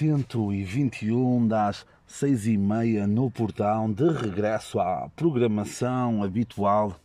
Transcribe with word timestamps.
episódio 0.00 0.24
121 0.30 1.46
das 1.46 1.84
6 2.06 2.46
e 2.46 2.56
meia 2.56 3.06
no 3.06 3.30
portão, 3.30 3.92
de 3.92 4.08
regresso 4.10 4.80
à 4.80 5.10
programação 5.14 6.22
habitual. 6.22 6.98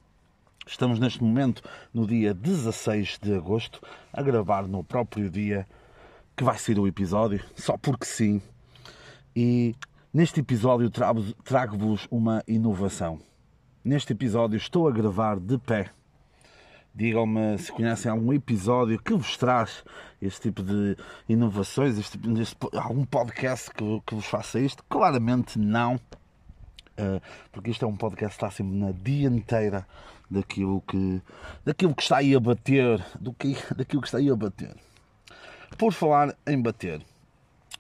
Estamos 0.66 0.98
neste 0.98 1.22
momento 1.22 1.62
no 1.94 2.08
dia 2.08 2.34
16 2.34 3.20
de 3.22 3.36
agosto, 3.36 3.82
a 4.14 4.22
gravar 4.22 4.66
no 4.66 4.82
próprio 4.82 5.30
dia 5.30 5.68
que 6.38 6.44
vai 6.44 6.58
ser 6.58 6.80
o 6.80 6.88
episódio, 6.88 7.44
só 7.54 7.78
porque 7.78 8.06
sim. 8.06 8.42
E 9.36 9.76
neste 10.14 10.40
episódio 10.40 10.90
trago-vos 11.44 12.08
uma 12.10 12.42
inovação. 12.48 13.20
Neste 13.84 14.14
episódio 14.14 14.56
estou 14.56 14.88
a 14.88 14.92
gravar 14.92 15.38
de 15.38 15.58
pé 15.58 15.90
Digam-me 16.96 17.58
se 17.58 17.74
conhecem 17.74 18.10
algum 18.10 18.32
episódio 18.32 18.98
que 18.98 19.14
vos 19.14 19.36
traz 19.36 19.84
este 20.22 20.44
tipo 20.44 20.64
de 20.64 20.96
inovações, 21.28 21.98
este, 21.98 22.18
este 22.40 22.56
algum 22.72 23.04
podcast 23.04 23.70
que, 23.72 24.02
que, 24.06 24.16
vos 24.16 24.26
faça 24.26 24.62
isto. 24.62 24.82
Claramente 24.88 25.60
não, 25.60 25.96
uh, 25.96 27.22
porque 27.52 27.72
isto 27.72 27.84
é 27.84 27.88
um 27.88 27.98
podcast 27.98 28.38
que 28.38 28.46
está 28.46 28.50
sempre 28.50 28.78
na 28.78 28.94
dianteira 28.94 29.86
daquilo 30.32 30.82
que, 30.88 31.22
daquilo 31.66 31.94
que 31.94 32.02
está 32.02 32.18
aí 32.18 32.34
a 32.34 32.40
bater, 32.40 33.06
do 33.20 33.34
que, 33.34 33.58
daquilo 33.76 34.02
que 34.02 34.08
está 34.08 34.20
aí 34.20 34.30
a 34.30 34.36
bater. 34.36 34.74
Por 35.78 35.92
falar 35.92 36.34
em 36.48 36.62
bater, 36.62 37.02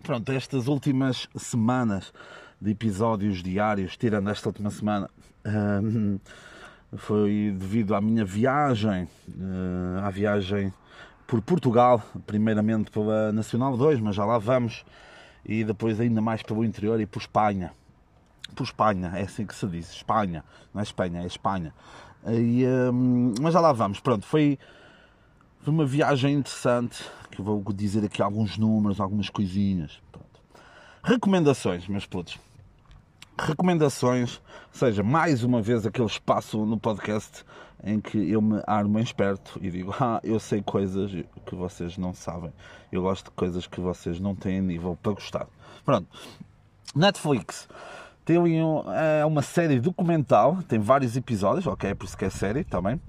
pronto, 0.04 0.30
estas 0.34 0.68
últimas 0.68 1.30
semanas 1.38 2.12
de 2.60 2.72
episódios 2.72 3.42
diários, 3.42 3.96
tirando 3.96 4.30
esta 4.30 4.50
última 4.50 4.72
semana. 4.72 5.10
Uh, 5.46 6.20
foi 6.94 7.54
devido 7.58 7.96
à 7.96 8.02
minha 8.02 8.24
viagem, 8.24 9.08
eh, 9.30 10.00
à 10.02 10.10
viagem 10.10 10.74
por 11.28 11.42
Portugal, 11.42 12.02
primeiramente 12.26 12.92
pela 12.92 13.32
Nacional 13.32 13.76
2, 13.76 14.00
mas 14.00 14.16
já 14.16 14.26
lá 14.26 14.38
vamos, 14.38 14.86
e 15.46 15.64
depois 15.64 16.00
ainda 16.00 16.22
mais 16.22 16.44
pelo 16.44 16.64
interior 16.64 17.00
e 17.00 17.06
por 17.06 17.20
Espanha. 17.20 17.72
Por 18.56 18.64
Espanha, 18.64 19.12
é 19.16 19.24
assim 19.24 19.46
que 19.46 19.56
se 19.56 19.68
diz, 19.68 19.92
Espanha, 19.92 20.44
não 20.74 20.80
é 20.80 20.84
Espanha, 20.84 21.22
é 21.22 21.26
Espanha. 21.26 21.74
E, 22.28 22.66
um, 22.66 23.34
mas 23.42 23.54
já 23.54 23.60
lá 23.60 23.72
vamos, 23.74 24.00
pronto, 24.00 24.26
foi, 24.26 24.58
foi 25.62 25.74
uma 25.74 25.86
viagem 25.86 26.36
interessante, 26.36 27.04
que 27.32 27.42
vou 27.42 27.62
dizer 27.74 28.06
aqui 28.06 28.22
alguns 28.22 28.58
números, 28.58 29.00
algumas 29.00 29.30
coisinhas. 29.30 30.02
Pronto. 30.12 30.40
Recomendações, 31.04 31.88
meus 31.88 32.06
putos 32.06 32.40
recomendações, 33.38 34.42
seja 34.72 35.04
mais 35.04 35.44
uma 35.44 35.62
vez 35.62 35.86
aquele 35.86 36.08
espaço 36.08 36.66
no 36.66 36.78
podcast 36.80 37.46
em 37.84 38.00
que 38.00 38.18
eu 38.32 38.42
me 38.42 38.62
armo 38.66 39.00
em 39.00 39.04
esperto 39.04 39.60
e 39.62 39.70
digo: 39.70 39.94
Ah, 40.00 40.20
eu 40.24 40.40
sei 40.40 40.62
coisas 40.62 41.12
que 41.46 41.56
vocês 41.56 41.98
não 41.98 42.14
sabem, 42.14 42.52
eu 42.92 43.02
gosto 43.02 43.26
de 43.26 43.32
coisas 43.32 43.68
que 43.68 43.80
vocês 43.80 44.20
não 44.20 44.36
têm 44.36 44.62
nível 44.62 44.98
para 45.02 45.14
gostar. 45.14 45.48
Pronto, 45.84 46.08
Netflix 46.96 47.68
tem 48.26 48.38
é 48.96 49.24
uma 49.24 49.44
série 49.44 49.80
documental, 49.80 50.58
tem 50.68 50.80
vários 50.80 51.16
episódios, 51.16 51.68
ok, 51.68 51.92
é 51.92 51.94
por 51.94 52.06
isso 52.06 52.18
que 52.18 52.26
é 52.26 52.30
série 52.30 52.64
também. 52.64 53.00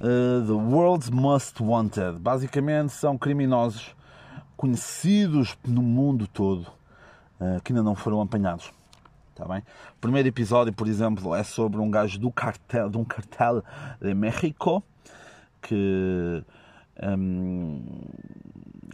Uh, 0.00 0.44
The 0.44 0.52
World's 0.52 1.10
Most 1.10 1.62
Wanted. 1.62 2.18
Basicamente 2.18 2.92
são 2.92 3.16
criminosos 3.16 3.94
conhecidos 4.56 5.56
no 5.64 5.80
mundo 5.80 6.26
todo 6.26 6.66
uh, 7.40 7.62
que 7.62 7.72
ainda 7.72 7.84
não 7.84 7.94
foram 7.94 8.20
apanhados. 8.20 8.72
Tá 9.34 9.44
bem? 9.46 9.58
O 9.58 10.00
primeiro 10.00 10.28
episódio, 10.28 10.72
por 10.72 10.86
exemplo, 10.86 11.34
é 11.34 11.42
sobre 11.42 11.80
um 11.80 11.90
gajo 11.90 12.18
do 12.20 12.30
cartel, 12.30 12.88
de 12.88 12.96
um 12.96 13.04
cartel 13.04 13.64
de 14.00 14.14
México 14.14 14.82
que, 15.60 16.44
um, 17.02 17.82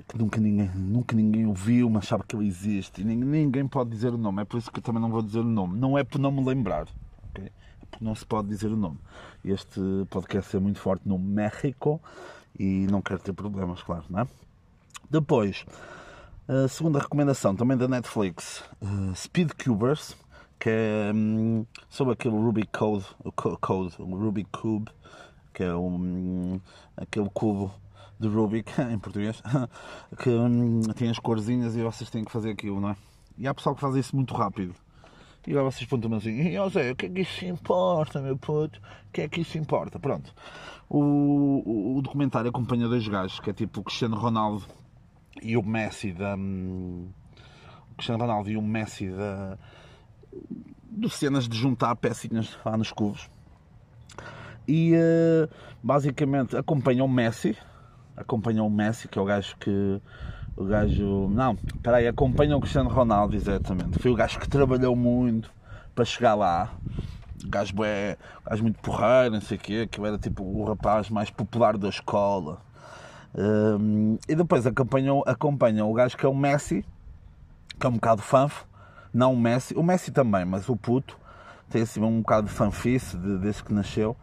que 0.09 0.17
nunca, 0.17 0.41
ninguém, 0.41 0.71
nunca 0.75 1.15
ninguém 1.15 1.47
ouviu, 1.47 1.91
mas 1.91 2.07
sabe 2.07 2.25
que 2.27 2.35
ele 2.35 2.47
existe 2.47 3.03
e 3.03 3.05
ninguém, 3.05 3.29
ninguém, 3.45 3.69
pode 3.69 3.91
dizer 3.91 4.15
o 4.15 4.17
nome. 4.17 4.41
É 4.41 4.45
por 4.47 4.57
isso 4.57 4.71
que 4.71 4.79
eu 4.79 4.83
também 4.83 5.03
não 5.03 5.11
vou 5.11 5.21
dizer 5.21 5.41
o 5.41 5.45
nome. 5.45 5.79
Não 5.79 5.99
é 5.99 6.05
por 6.05 6.19
não 6.19 6.33
me 6.33 6.43
lembrar, 6.43 6.87
okay? 7.29 7.47
é 7.47 7.87
porque 7.91 8.05
não 8.05 8.15
se 8.15 8.25
pode 8.25 8.49
dizer 8.49 8.69
o 8.69 8.77
nome. 8.77 8.99
Este 9.45 9.81
podcast 10.09 10.57
é 10.57 10.61
muito 10.61 10.79
forte 10.79 11.07
no 11.07 11.19
México 11.19 12.01
e 12.59 12.87
não 12.91 13.03
quero 13.03 13.21
ter 13.21 13.35
problemas, 13.35 13.83
claro, 13.83 14.05
não 14.09 14.21
é? 14.21 14.27
Depois, 15.11 15.67
a 16.49 16.67
segunda 16.67 16.99
recomendação 16.99 17.55
também 17.55 17.77
da 17.77 17.87
Netflix, 17.87 18.65
uh, 18.81 19.15
Speedcubers 19.15 20.17
que 20.61 20.69
é 20.69 21.11
um, 21.15 21.65
sobre 21.89 22.13
aquele 22.13 22.37
Rubik 22.37 22.69
Code, 22.71 23.07
o 23.25 23.33
Code, 23.33 23.95
o 23.99 24.15
Rubik 24.15 24.51
Cube, 24.53 24.91
que 25.55 25.65
é 25.65 25.75
um, 25.75 26.61
aquele 26.99 27.31
cubo 27.31 27.73
de 28.21 28.29
Rubik 28.29 28.71
em 28.93 28.99
português, 28.99 29.43
que 30.23 30.29
um, 30.29 30.83
tem 30.95 31.09
as 31.09 31.19
corzinhas 31.19 31.75
e 31.75 31.83
vocês 31.83 32.11
têm 32.11 32.23
que 32.23 32.31
fazer 32.31 32.51
aquilo, 32.51 32.79
não 32.79 32.91
é? 32.91 32.97
E 33.39 33.49
há 33.49 33.55
pessoal 33.55 33.75
que 33.75 33.81
faz 33.81 33.97
isso 33.97 34.15
muito 34.15 34.35
rápido. 34.35 34.75
E 35.47 35.53
agora 35.53 35.71
vocês 35.71 35.89
perguntam 35.89 36.19
assim, 36.19 36.39
e 36.39 36.71
sei, 36.71 36.91
o 36.91 36.97
que 36.97 37.07
é 37.07 37.09
que 37.09 37.21
isso 37.23 37.47
importa, 37.47 38.21
meu 38.21 38.37
puto? 38.37 38.79
O 39.09 39.13
que 39.13 39.23
é 39.23 39.29
que 39.29 39.41
isso 39.41 39.57
importa? 39.57 39.99
Pronto. 39.99 40.35
O, 40.91 40.99
o, 40.99 41.97
o 41.97 42.03
documentário 42.03 42.51
acompanha 42.51 42.87
dois 42.87 43.09
gajos, 43.09 43.41
que 43.41 43.49
é 43.49 43.53
tipo 43.55 43.81
o 43.81 43.83
Cristiano 43.83 44.17
Ronaldo 44.17 44.67
e 45.41 45.57
o 45.57 45.63
Messi 45.63 46.13
da. 46.13 46.37
Um, 46.37 47.09
o 47.91 47.95
Cristiano 47.95 48.23
Ronaldo 48.23 48.51
e 48.51 48.59
o 48.59 48.63
Messi 48.63 49.09
da 49.09 49.59
de 50.91 51.09
cenas 51.11 51.49
de 51.49 51.57
juntar 51.57 51.95
pecinhas 51.97 52.57
lá 52.65 52.77
nos 52.77 52.93
cubos. 52.93 53.29
E 54.69 54.95
uh, 54.95 55.49
basicamente 55.83 56.57
acompanham 56.57 57.07
o 57.07 57.09
Messi, 57.09 57.57
acompanham 58.17 58.67
o 58.67 58.71
Messi, 58.71 59.09
que 59.09 59.19
é 59.19 59.23
o 59.23 59.25
gajo 59.25 59.57
que. 59.59 60.01
O 60.57 60.65
gajo. 60.65 61.29
Não, 61.29 61.57
peraí, 61.83 62.07
acompanham 62.07 62.59
o 62.59 62.61
Cristiano 62.61 62.91
Ronaldo, 62.91 63.35
exatamente. 63.35 63.99
Foi 63.99 64.11
o 64.11 64.15
gajo 64.15 64.39
que 64.39 64.49
trabalhou 64.49 64.95
muito 64.95 65.51
para 65.95 66.05
chegar 66.05 66.35
lá. 66.35 66.71
O 67.43 67.49
gajo, 67.49 67.73
é, 67.83 68.19
gajo 68.45 68.63
muito 68.63 68.79
porreiro, 68.81 69.35
não 69.35 69.41
sei 69.41 69.57
o 69.57 69.61
quê, 69.61 69.89
que 69.91 70.01
era 70.01 70.19
tipo 70.19 70.43
o 70.43 70.65
rapaz 70.65 71.09
mais 71.09 71.31
popular 71.31 71.79
da 71.79 71.89
escola. 71.89 72.61
Um, 73.35 74.19
e 74.29 74.35
depois 74.35 74.67
acompanham, 74.67 75.23
acompanham 75.25 75.91
o 75.91 75.95
gajo 75.95 76.17
que 76.17 76.27
é 76.27 76.29
o 76.29 76.35
Messi, 76.35 76.85
que 77.79 77.87
é 77.87 77.89
um 77.89 77.95
bocado 77.95 78.21
fanfo, 78.21 78.67
não 79.13 79.35
o 79.35 79.37
Messi, 79.41 79.75
o 79.75 79.83
Messi 79.83 80.11
também, 80.11 80.45
mas 80.45 80.69
o 80.69 80.77
puto 80.77 81.19
tem 81.69 81.83
assim 81.83 82.01
um 82.01 82.21
bocado 82.21 82.49
de 82.49 82.53
fanfice 82.53 83.17
de, 83.17 83.39
desde 83.39 83.63
que 83.65 83.73
nasceu. 83.73 84.17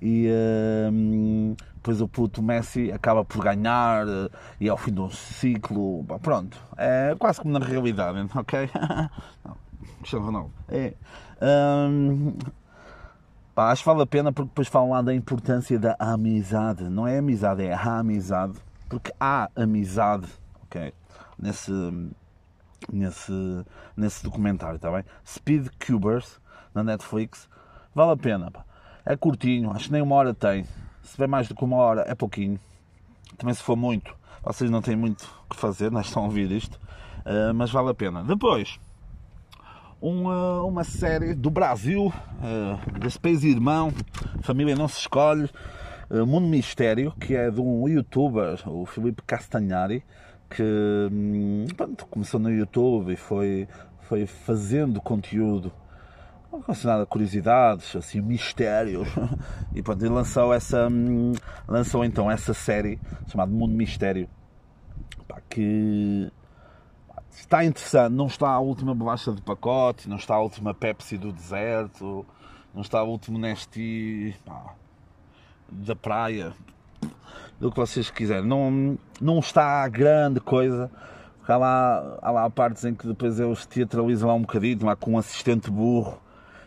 E 0.00 0.28
uh, 0.28 1.56
depois 1.74 2.00
o 2.00 2.06
puto 2.06 2.42
Messi 2.42 2.92
acaba 2.92 3.24
por 3.24 3.42
ganhar 3.42 4.06
uh, 4.06 4.30
e 4.60 4.68
ao 4.68 4.76
fim 4.76 4.92
do 4.92 5.10
ciclo, 5.10 6.04
pronto, 6.22 6.56
é 6.76 7.16
quase 7.18 7.40
como 7.40 7.58
na 7.58 7.64
realidade, 7.64 8.18
ok? 8.34 8.70
não, 9.44 9.56
Cristiano 9.98 10.26
Ronaldo. 10.26 10.52
É, 10.68 10.94
um, 11.42 12.36
pá, 13.54 13.70
acho 13.70 13.82
que 13.82 13.88
vale 13.88 14.02
a 14.02 14.06
pena 14.06 14.32
porque 14.32 14.48
depois 14.48 14.68
falam 14.68 14.90
lá 14.90 15.02
da 15.02 15.14
importância 15.14 15.78
da 15.78 15.96
amizade. 15.98 16.84
Não 16.84 17.06
é 17.06 17.18
amizade, 17.18 17.64
é 17.64 17.72
a 17.72 17.98
amizade. 17.98 18.54
Porque 18.88 19.12
há 19.20 19.50
amizade, 19.54 20.28
ok? 20.64 20.94
Nesse, 21.38 21.72
nesse, 22.92 23.32
nesse 23.96 24.22
documentário, 24.22 24.76
está 24.76 24.90
bem? 24.90 25.04
Speed 25.26 25.68
Cubers, 25.84 26.40
na 26.74 26.82
Netflix, 26.82 27.48
vale 27.94 28.12
a 28.12 28.16
pena. 28.16 28.50
Pá. 28.50 28.64
É 29.04 29.16
curtinho, 29.16 29.70
acho 29.70 29.86
que 29.86 29.92
nem 29.92 30.02
uma 30.02 30.14
hora 30.14 30.34
tem. 30.34 30.64
Se 31.02 31.12
tiver 31.12 31.26
mais 31.26 31.48
do 31.48 31.54
que 31.54 31.64
uma 31.64 31.76
hora, 31.76 32.04
é 32.06 32.14
pouquinho. 32.14 32.60
Também 33.36 33.54
se 33.54 33.62
for 33.62 33.76
muito, 33.76 34.14
vocês 34.42 34.70
não 34.70 34.82
têm 34.82 34.96
muito 34.96 35.22
o 35.46 35.54
que 35.54 35.60
fazer, 35.60 35.90
não 35.90 36.00
estão 36.00 36.22
a 36.22 36.26
ouvir 36.26 36.50
isto, 36.50 36.74
uh, 37.24 37.54
mas 37.54 37.70
vale 37.70 37.90
a 37.90 37.94
pena. 37.94 38.22
Depois, 38.22 38.78
uma, 40.00 40.62
uma 40.62 40.84
série 40.84 41.34
do 41.34 41.50
Brasil, 41.50 42.06
uh, 42.06 42.98
da 42.98 43.08
Space 43.10 43.48
Irmão, 43.48 43.92
Família 44.42 44.76
Não 44.76 44.88
Se 44.88 45.00
Escolhe, 45.00 45.50
uh, 46.10 46.26
Mundo 46.26 46.46
Mistério, 46.46 47.12
que 47.20 47.34
é 47.34 47.50
de 47.50 47.60
um 47.60 47.88
youtuber, 47.88 48.60
o 48.68 48.86
Felipe 48.86 49.22
Castanhari, 49.22 50.04
que 50.50 50.62
hum, 51.12 51.66
pronto, 51.76 52.06
começou 52.06 52.40
no 52.40 52.50
YouTube 52.50 53.12
e 53.12 53.16
foi, 53.16 53.68
foi 54.00 54.26
fazendo 54.26 55.00
conteúdo 55.00 55.72
relacionado 56.50 57.02
a 57.02 57.06
curiosidades, 57.06 57.94
assim, 57.94 58.20
mistérios. 58.20 59.08
E 59.74 59.82
pronto, 59.82 60.04
lançou 60.10 60.52
essa 60.52 60.88
hum, 60.88 61.32
lançou 61.68 62.04
então 62.04 62.30
essa 62.30 62.52
série 62.52 62.98
chamada 63.28 63.52
Mundo 63.52 63.74
Mistério 63.74 64.28
que 65.48 66.30
está 67.30 67.64
interessante, 67.64 68.12
não 68.12 68.26
está 68.26 68.50
a 68.50 68.60
última 68.60 68.94
bolacha 68.94 69.32
de 69.32 69.42
pacote, 69.42 70.08
não 70.08 70.16
está 70.16 70.34
a 70.34 70.40
última 70.40 70.74
Pepsi 70.74 71.16
do 71.16 71.32
deserto, 71.32 72.26
não 72.74 72.82
está 72.82 73.02
o 73.02 73.08
último 73.08 73.38
Nesti 73.38 74.36
da 75.70 75.96
praia, 75.96 76.52
do 77.58 77.70
que 77.70 77.76
vocês 77.76 78.10
quiserem. 78.10 78.46
Não, 78.46 78.98
não 79.20 79.38
está 79.38 79.82
a 79.82 79.88
grande 79.88 80.40
coisa. 80.40 80.90
Há 81.46 81.56
lá, 81.56 82.18
há 82.20 82.30
lá 82.30 82.50
partes 82.50 82.84
em 82.84 82.94
que 82.94 83.06
depois 83.06 83.40
eles 83.40 83.64
teatralizam 83.64 84.28
lá 84.28 84.34
um 84.34 84.42
bocadinho, 84.42 84.84
lá 84.84 84.94
com 84.94 85.12
um 85.12 85.18
assistente 85.18 85.70
burro 85.70 86.20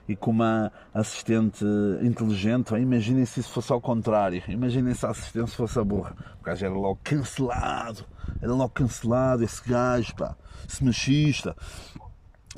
e 0.07 0.15
com 0.15 0.31
uma 0.31 0.71
assistente 0.91 1.63
inteligente. 2.01 2.73
Imaginem 2.73 3.25
se 3.25 3.41
isso 3.41 3.51
fosse 3.51 3.71
ao 3.71 3.79
contrário. 3.79 4.41
Imaginem 4.47 4.93
se 4.93 5.05
a 5.05 5.09
assistente 5.09 5.51
fosse 5.51 5.77
a 5.79 5.83
burra. 5.83 6.15
O 6.39 6.43
gajo 6.43 6.65
era 6.65 6.73
logo 6.73 6.99
cancelado. 7.03 8.05
Era 8.41 8.53
logo 8.53 8.69
cancelado 8.69 9.43
esse 9.43 9.67
gajo, 9.67 10.15
pá. 10.15 10.35
Esse 10.67 10.83
machista. 10.83 11.55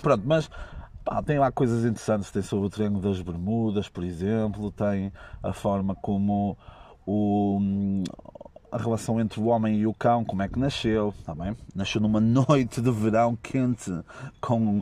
Pronto, 0.02 0.24
mas 0.26 0.50
tem 1.26 1.38
lá 1.38 1.52
coisas 1.52 1.84
interessantes. 1.84 2.32
Tem 2.32 2.42
sobre 2.42 2.68
o 2.68 2.70
Triângulo 2.70 3.02
das 3.02 3.22
Bermudas, 3.22 3.90
por 3.90 4.04
exemplo. 4.04 4.72
Tem 4.72 5.12
a 5.44 5.52
forma 5.52 5.94
como 5.94 6.58
o, 7.06 7.60
a 8.72 8.78
relação 8.78 9.20
entre 9.20 9.40
o 9.40 9.46
homem 9.46 9.80
e 9.80 9.88
o 9.88 9.94
cão, 9.94 10.26
como 10.26 10.42
é 10.42 10.48
que 10.48 10.58
nasceu, 10.58 11.14
tá 11.24 11.36
bem? 11.36 11.56
Nasceu 11.76 12.02
numa 12.02 12.20
noite 12.22 12.82
de 12.82 12.92
verão 12.92 13.36
quente, 13.36 13.92
com, 14.42 14.82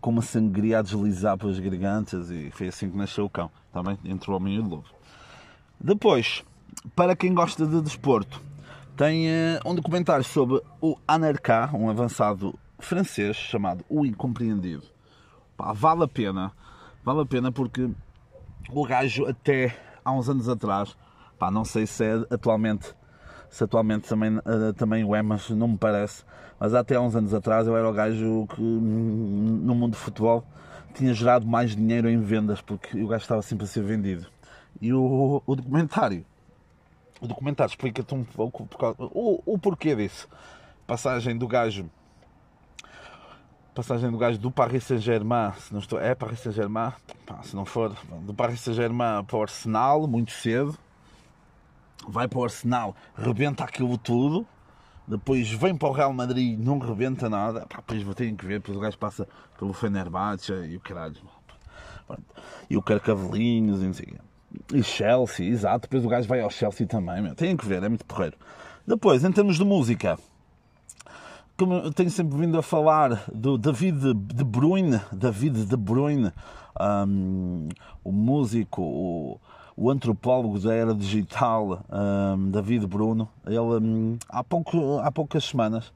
com 0.00 0.10
uma 0.10 0.22
sangria 0.22 0.80
a 0.80 0.82
deslizar 0.82 1.38
pelas 1.38 1.58
gargantas 1.58 2.30
e 2.30 2.50
foi 2.50 2.68
assim 2.68 2.90
que 2.90 2.96
nasceu 2.96 3.24
o 3.24 3.30
cão, 3.30 3.50
tá 3.72 3.82
bem? 3.82 3.98
Entre 4.04 4.30
o 4.30 4.34
homem 4.34 4.56
e 4.56 4.58
o 4.58 4.62
lobo. 4.62 4.84
Depois, 5.80 6.44
para 6.94 7.16
quem 7.16 7.32
gosta 7.32 7.66
de 7.66 7.80
desporto, 7.80 8.42
tem 8.96 9.28
uh, 9.28 9.30
um 9.64 9.74
documentário 9.74 10.24
sobre 10.24 10.60
o 10.78 10.98
Anarká, 11.08 11.70
um 11.72 11.88
avançado 11.88 12.54
francês 12.78 13.36
chamado 13.36 13.82
O 13.88 14.04
Incompreendido. 14.04 14.82
Pá, 15.56 15.72
vale 15.72 16.04
a 16.04 16.08
pena, 16.08 16.52
vale 17.02 17.20
a 17.22 17.26
pena 17.26 17.50
porque 17.50 17.88
o 18.68 18.86
gajo 18.86 19.26
até 19.26 19.74
há 20.04 20.12
uns 20.12 20.28
anos 20.28 20.48
atrás, 20.48 20.94
pá, 21.40 21.50
não 21.50 21.64
sei 21.64 21.86
se 21.86 22.04
é 22.04 22.12
atualmente 22.30 22.94
se 23.48 23.64
atualmente 23.64 24.08
também, 24.08 24.38
uh, 24.38 24.72
também 24.76 25.02
o 25.02 25.14
é, 25.14 25.22
mas 25.22 25.50
não 25.50 25.66
me 25.66 25.76
parece. 25.76 26.22
Mas 26.58 26.72
até 26.72 26.94
há 26.94 27.00
uns 27.00 27.16
anos 27.16 27.34
atrás 27.34 27.66
eu 27.66 27.76
era 27.76 27.88
o 27.88 27.92
gajo 27.92 28.46
que 28.54 28.62
hum, 28.62 29.60
no 29.64 29.74
mundo 29.74 29.92
do 29.92 29.96
futebol 29.96 30.44
tinha 30.94 31.12
gerado 31.12 31.46
mais 31.46 31.74
dinheiro 31.74 32.08
em 32.08 32.20
vendas, 32.20 32.60
porque 32.60 33.02
o 33.02 33.08
gajo 33.08 33.22
estava 33.22 33.42
sempre 33.42 33.64
a 33.64 33.66
ser 33.66 33.82
vendido. 33.82 34.26
E 34.80 34.92
o, 34.92 35.42
o 35.44 35.56
documentário, 35.56 36.24
o 37.20 37.26
documentário 37.26 37.70
explica-te 37.70 38.14
um 38.14 38.22
pouco 38.22 38.68
o, 38.98 39.42
o 39.44 39.58
porquê 39.58 39.96
disso. 39.96 40.28
Passagem 40.86 41.36
do 41.36 41.48
gajo 41.48 41.90
passagem 43.74 44.10
do 44.10 44.18
gajo 44.18 44.38
do 44.38 44.50
Paris 44.50 44.84
Saint-Germain, 44.84 45.52
se 45.58 45.72
não 45.72 45.80
estou, 45.80 45.98
é 45.98 46.14
Paris 46.14 46.40
Saint-Germain, 46.40 46.92
se 47.42 47.56
não 47.56 47.64
for, 47.64 47.94
do 48.22 48.34
Paris 48.34 48.60
Saint-Germain 48.60 49.24
para 49.24 49.36
o 49.36 49.42
Arsenal, 49.42 50.06
muito 50.06 50.32
cedo, 50.32 50.76
vai 52.08 52.28
para 52.28 52.38
o 52.38 52.44
Arsenal, 52.44 52.94
rebenta 53.14 53.64
aquilo 53.64 53.96
tudo, 53.98 54.46
depois 55.06 55.50
vem 55.50 55.76
para 55.76 55.88
o 55.88 55.92
Real 55.92 56.12
Madrid, 56.12 56.58
não 56.58 56.78
rebenta 56.78 57.28
nada, 57.28 57.66
pá, 57.66 57.78
depois 57.78 58.02
vou 58.02 58.14
ter 58.14 58.32
que 58.34 58.46
ver, 58.46 58.60
depois 58.60 58.76
o 58.76 58.80
gajo 58.80 58.98
passa 58.98 59.28
pelo 59.58 59.72
Fenerbahçe 59.72 60.52
e 60.52 60.76
o 60.76 60.80
caralho, 60.80 61.16
e 62.68 62.76
o 62.76 62.82
Carcavelinhos 62.82 63.82
e 63.82 63.86
não 63.86 63.94
sei 63.94 64.06
o. 64.06 64.30
E 64.76 64.82
Chelsea, 64.82 65.46
exato, 65.46 65.82
depois 65.82 66.04
o 66.04 66.08
gajo 66.08 66.28
vai 66.28 66.40
ao 66.40 66.50
Chelsea 66.50 66.86
também, 66.86 67.22
meu. 67.22 67.34
que 67.34 67.66
ver, 67.66 67.82
é 67.82 67.88
muito 67.88 68.04
porreiro. 68.04 68.36
Depois, 68.86 69.24
em 69.24 69.30
termos 69.30 69.56
de 69.56 69.64
música, 69.64 70.18
como 71.56 71.74
eu 71.74 71.92
tenho 71.92 72.10
sempre 72.10 72.38
vindo 72.38 72.58
a 72.58 72.62
falar 72.62 73.24
do 73.32 73.58
David 73.58 74.14
De 74.14 74.42
Bruyne, 74.42 75.00
David 75.12 75.66
De 75.66 75.76
Bruyne, 75.76 76.32
um, 76.80 77.68
o 78.02 78.10
músico, 78.10 78.82
o, 78.82 79.40
o 79.76 79.90
antropólogo 79.90 80.58
da 80.58 80.74
era 80.74 80.94
digital, 80.94 81.84
um, 81.90 82.50
David 82.50 82.86
Bruno, 82.86 83.28
ele 83.46 83.58
um, 83.58 84.18
há, 84.28 84.42
pouco, 84.42 84.98
há 84.98 85.10
poucas 85.10 85.44
semanas 85.44 85.92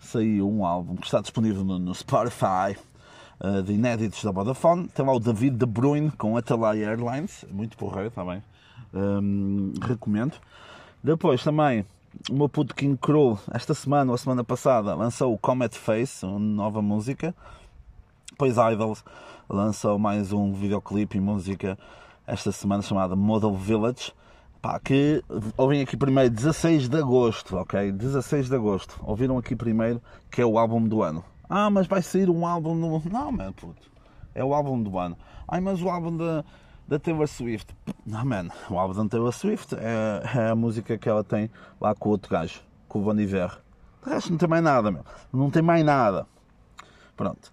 saiu 0.00 0.50
um 0.50 0.64
álbum 0.64 0.96
que 0.96 1.04
está 1.04 1.20
disponível 1.20 1.62
no, 1.62 1.78
no 1.78 1.94
Spotify 1.94 2.76
uh, 3.40 3.62
de 3.62 3.72
inéditos 3.72 4.24
da 4.24 4.30
Vodafone. 4.30 4.88
Tem 4.88 5.04
lá 5.04 5.12
o 5.12 5.20
David 5.20 5.56
De 5.56 5.66
Bruyne 5.66 6.10
com 6.12 6.36
Atalaia 6.36 6.88
Airlines, 6.88 7.44
muito 7.50 7.76
porreiro 7.76 8.10
também, 8.10 8.42
um, 8.94 9.72
recomendo. 9.82 10.36
Depois 11.02 11.42
também 11.42 11.84
o 12.28 12.34
meu 12.34 12.48
puto 12.48 12.74
King 12.74 12.96
Cruel, 12.96 13.38
esta 13.52 13.72
semana 13.74 14.10
ou 14.10 14.14
a 14.14 14.18
semana 14.18 14.42
passada, 14.42 14.94
lançou 14.94 15.32
o 15.32 15.38
Comet 15.38 15.76
Face, 15.76 16.24
uma 16.24 16.38
nova 16.38 16.82
música. 16.82 17.34
Depois 18.30 18.56
Idols 18.56 19.04
lançou 19.48 19.98
mais 19.98 20.32
um 20.32 20.52
videoclipe 20.52 21.18
e 21.18 21.20
música 21.20 21.78
esta 22.30 22.52
semana 22.52 22.82
chamada 22.82 23.16
Model 23.16 23.54
Village. 23.54 24.12
Pá, 24.62 24.78
que 24.78 25.24
ouvem 25.56 25.80
aqui 25.80 25.96
primeiro 25.96 26.30
16 26.30 26.88
de 26.88 26.98
agosto, 26.98 27.56
ok? 27.56 27.90
16 27.90 28.48
de 28.48 28.54
agosto. 28.54 29.00
Ouviram 29.02 29.38
aqui 29.38 29.56
primeiro 29.56 30.00
que 30.30 30.40
é 30.40 30.46
o 30.46 30.58
álbum 30.58 30.82
do 30.86 31.02
ano. 31.02 31.24
Ah, 31.48 31.68
mas 31.70 31.86
vai 31.86 32.02
sair 32.02 32.30
um 32.30 32.46
álbum 32.46 32.74
no. 32.74 33.02
Não, 33.10 33.32
man, 33.32 33.52
puto. 33.52 33.90
É 34.34 34.44
o 34.44 34.54
álbum 34.54 34.80
do 34.80 34.96
ano. 34.98 35.16
Ai, 35.48 35.60
mas 35.60 35.82
o 35.82 35.88
álbum 35.88 36.16
da, 36.16 36.44
da 36.86 36.98
Taylor 36.98 37.26
Swift. 37.26 37.74
Não, 38.06 38.24
man. 38.24 38.48
O 38.68 38.78
álbum 38.78 39.02
da 39.02 39.08
Taylor 39.08 39.32
Swift 39.32 39.74
é, 39.74 40.22
é 40.38 40.50
a 40.50 40.54
música 40.54 40.96
que 40.96 41.08
ela 41.08 41.24
tem 41.24 41.50
lá 41.80 41.94
com 41.94 42.10
o 42.10 42.12
outro 42.12 42.30
gajo, 42.30 42.60
com 42.86 43.00
o 43.00 43.02
Bon 43.02 43.18
Iver. 43.18 43.58
De 44.04 44.10
resto, 44.10 44.30
não 44.30 44.38
tem 44.38 44.48
mais 44.48 44.62
nada, 44.62 44.90
meu. 44.90 45.04
Não 45.32 45.50
tem 45.50 45.62
mais 45.62 45.84
nada. 45.84 46.26
Pronto. 47.16 47.50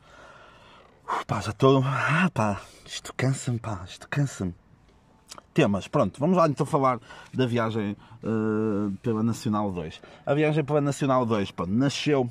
Pá, 1.25 1.39
já 1.41 1.51
estou. 1.51 1.81
Ah, 1.83 2.29
pá. 2.31 2.61
Isto 2.85 3.13
cansa-me, 3.15 3.59
pá. 3.59 3.81
Isto 3.87 4.07
cansa-me 4.09 4.53
temas. 5.53 5.87
Pronto, 5.87 6.19
vamos 6.19 6.37
lá 6.37 6.47
então 6.47 6.65
falar 6.65 6.99
da 7.33 7.45
viagem 7.45 7.97
uh, 8.23 8.91
pela 9.01 9.23
Nacional 9.23 9.71
2. 9.71 10.01
A 10.25 10.33
viagem 10.33 10.63
pela 10.63 10.81
Nacional 10.81 11.25
2 11.25 11.51
pô, 11.51 11.65
nasceu, 11.65 12.29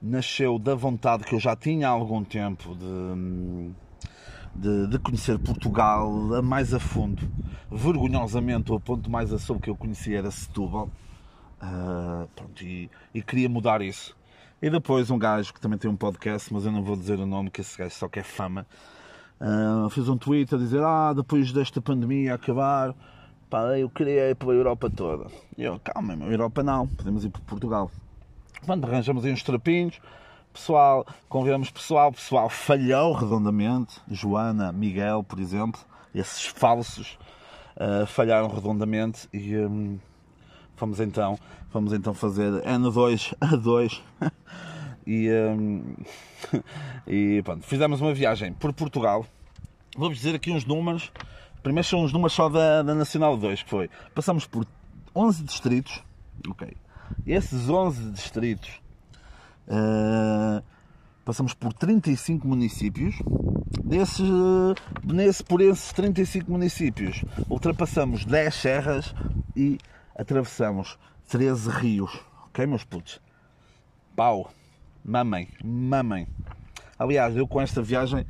nasceu 0.00 0.58
da 0.58 0.74
vontade 0.74 1.24
que 1.24 1.34
eu 1.34 1.40
já 1.40 1.54
tinha 1.54 1.88
há 1.88 1.90
algum 1.90 2.24
tempo 2.24 2.74
de, 2.74 3.70
de, 4.54 4.86
de 4.88 4.98
conhecer 4.98 5.38
Portugal 5.38 6.10
mais 6.42 6.74
a 6.74 6.80
fundo. 6.80 7.22
Vergonhosamente, 7.70 8.72
o 8.72 8.80
ponto 8.80 9.10
mais 9.10 9.32
a 9.32 9.38
sul 9.38 9.60
que 9.60 9.70
eu 9.70 9.76
conhecia 9.76 10.18
era 10.18 10.30
Setúbal. 10.30 10.90
Uh, 11.62 12.28
pronto, 12.34 12.64
e, 12.64 12.90
e 13.14 13.22
queria 13.22 13.48
mudar 13.48 13.80
isso. 13.80 14.16
E 14.60 14.68
depois 14.68 15.10
um 15.10 15.18
gajo 15.18 15.54
que 15.54 15.60
também 15.60 15.78
tem 15.78 15.90
um 15.90 15.96
podcast, 15.96 16.52
mas 16.52 16.66
eu 16.66 16.72
não 16.72 16.82
vou 16.82 16.96
dizer 16.96 17.18
o 17.18 17.26
nome, 17.26 17.50
que 17.50 17.60
esse 17.60 17.78
gajo 17.78 17.94
só 17.94 18.08
quer 18.08 18.24
fama 18.24 18.66
Uh, 19.40 19.90
fez 19.90 20.08
um 20.08 20.16
tweet 20.16 20.54
a 20.54 20.58
dizer: 20.58 20.82
Ah, 20.82 21.12
depois 21.12 21.52
desta 21.52 21.80
pandemia 21.80 22.34
acabar, 22.34 22.94
pá, 23.50 23.78
eu 23.78 23.90
queria 23.90 24.30
ir 24.30 24.36
pela 24.36 24.52
Europa 24.52 24.88
toda. 24.88 25.26
E 25.58 25.64
eu, 25.64 25.80
calma, 25.82 26.14
meu, 26.14 26.30
Europa 26.30 26.62
não, 26.62 26.86
podemos 26.86 27.24
ir 27.24 27.30
para 27.30 27.42
Portugal. 27.42 27.90
Quando 28.64 28.84
arranjamos 28.84 29.24
aí 29.24 29.32
uns 29.32 29.42
trapinhos, 29.42 30.00
pessoal, 30.52 31.04
convidamos 31.28 31.70
pessoal, 31.70 32.12
pessoal 32.12 32.48
falhou 32.48 33.12
redondamente. 33.12 34.00
Joana, 34.08 34.70
Miguel, 34.72 35.24
por 35.24 35.40
exemplo, 35.40 35.80
esses 36.14 36.46
falsos 36.46 37.18
uh, 37.76 38.06
falharam 38.06 38.48
redondamente 38.48 39.28
e 39.32 39.56
um, 39.56 39.98
fomos 40.76 41.00
então, 41.00 41.38
fomos 41.70 41.92
então 41.92 42.14
fazer 42.14 42.52
N2 42.62 43.34
a 43.40 43.56
2 43.56 44.02
e, 45.06 45.30
um, 45.30 45.94
e 47.06 47.42
pronto, 47.42 47.66
fizemos 47.66 48.00
uma 48.00 48.14
viagem 48.14 48.52
por 48.52 48.72
Portugal. 48.72 49.26
Vou-vos 49.96 50.18
dizer 50.18 50.34
aqui 50.34 50.50
uns 50.50 50.64
números. 50.64 51.12
Primeiro 51.62 51.86
são 51.86 52.02
os 52.02 52.12
números 52.12 52.32
só 52.32 52.48
da, 52.48 52.82
da 52.82 52.94
Nacional 52.94 53.36
2, 53.36 53.62
que 53.62 53.70
foi. 53.70 53.90
Passamos 54.14 54.46
por 54.46 54.66
11 55.14 55.44
distritos. 55.44 56.02
Ok. 56.48 56.76
Esses 57.26 57.68
11 57.68 58.10
distritos. 58.10 58.80
Uh, 59.68 60.62
passamos 61.24 61.54
por 61.54 61.72
35 61.72 62.46
municípios. 62.46 63.16
Desses, 63.84 64.28
nesse, 65.04 65.44
por 65.44 65.60
esses 65.60 65.92
35 65.92 66.50
municípios, 66.50 67.24
ultrapassamos 67.48 68.24
10 68.24 68.54
serras 68.54 69.14
e 69.56 69.78
atravessamos 70.16 70.98
13 71.28 71.70
rios. 71.70 72.20
Ok, 72.48 72.66
meus 72.66 72.84
putos? 72.84 73.20
Pau! 74.16 74.50
Mamem, 75.04 75.48
mamem. 75.64 76.28
Aliás, 76.96 77.36
eu 77.36 77.48
com 77.48 77.60
esta 77.60 77.82
viagem 77.82 78.24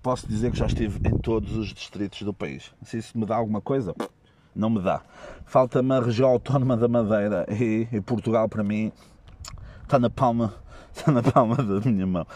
posso 0.00 0.26
dizer 0.28 0.52
que 0.52 0.58
já 0.58 0.66
estive 0.66 1.00
em 1.04 1.18
todos 1.18 1.56
os 1.56 1.74
distritos 1.74 2.22
do 2.22 2.32
país. 2.32 2.72
Se 2.84 2.98
isso 2.98 3.18
me 3.18 3.26
dá 3.26 3.34
alguma 3.34 3.60
coisa, 3.60 3.92
não 4.54 4.70
me 4.70 4.80
dá. 4.80 5.02
Falta-me 5.44 5.92
a 5.92 6.00
região 6.00 6.30
autónoma 6.30 6.76
da 6.76 6.86
Madeira 6.86 7.44
e, 7.50 7.88
e, 7.90 8.00
Portugal 8.00 8.48
para 8.48 8.62
mim 8.62 8.92
está 9.82 9.98
na 9.98 10.08
palma, 10.08 10.54
está 10.94 11.10
na 11.10 11.24
palma 11.24 11.56
da 11.56 11.80
minha 11.90 12.06
mão. 12.06 12.26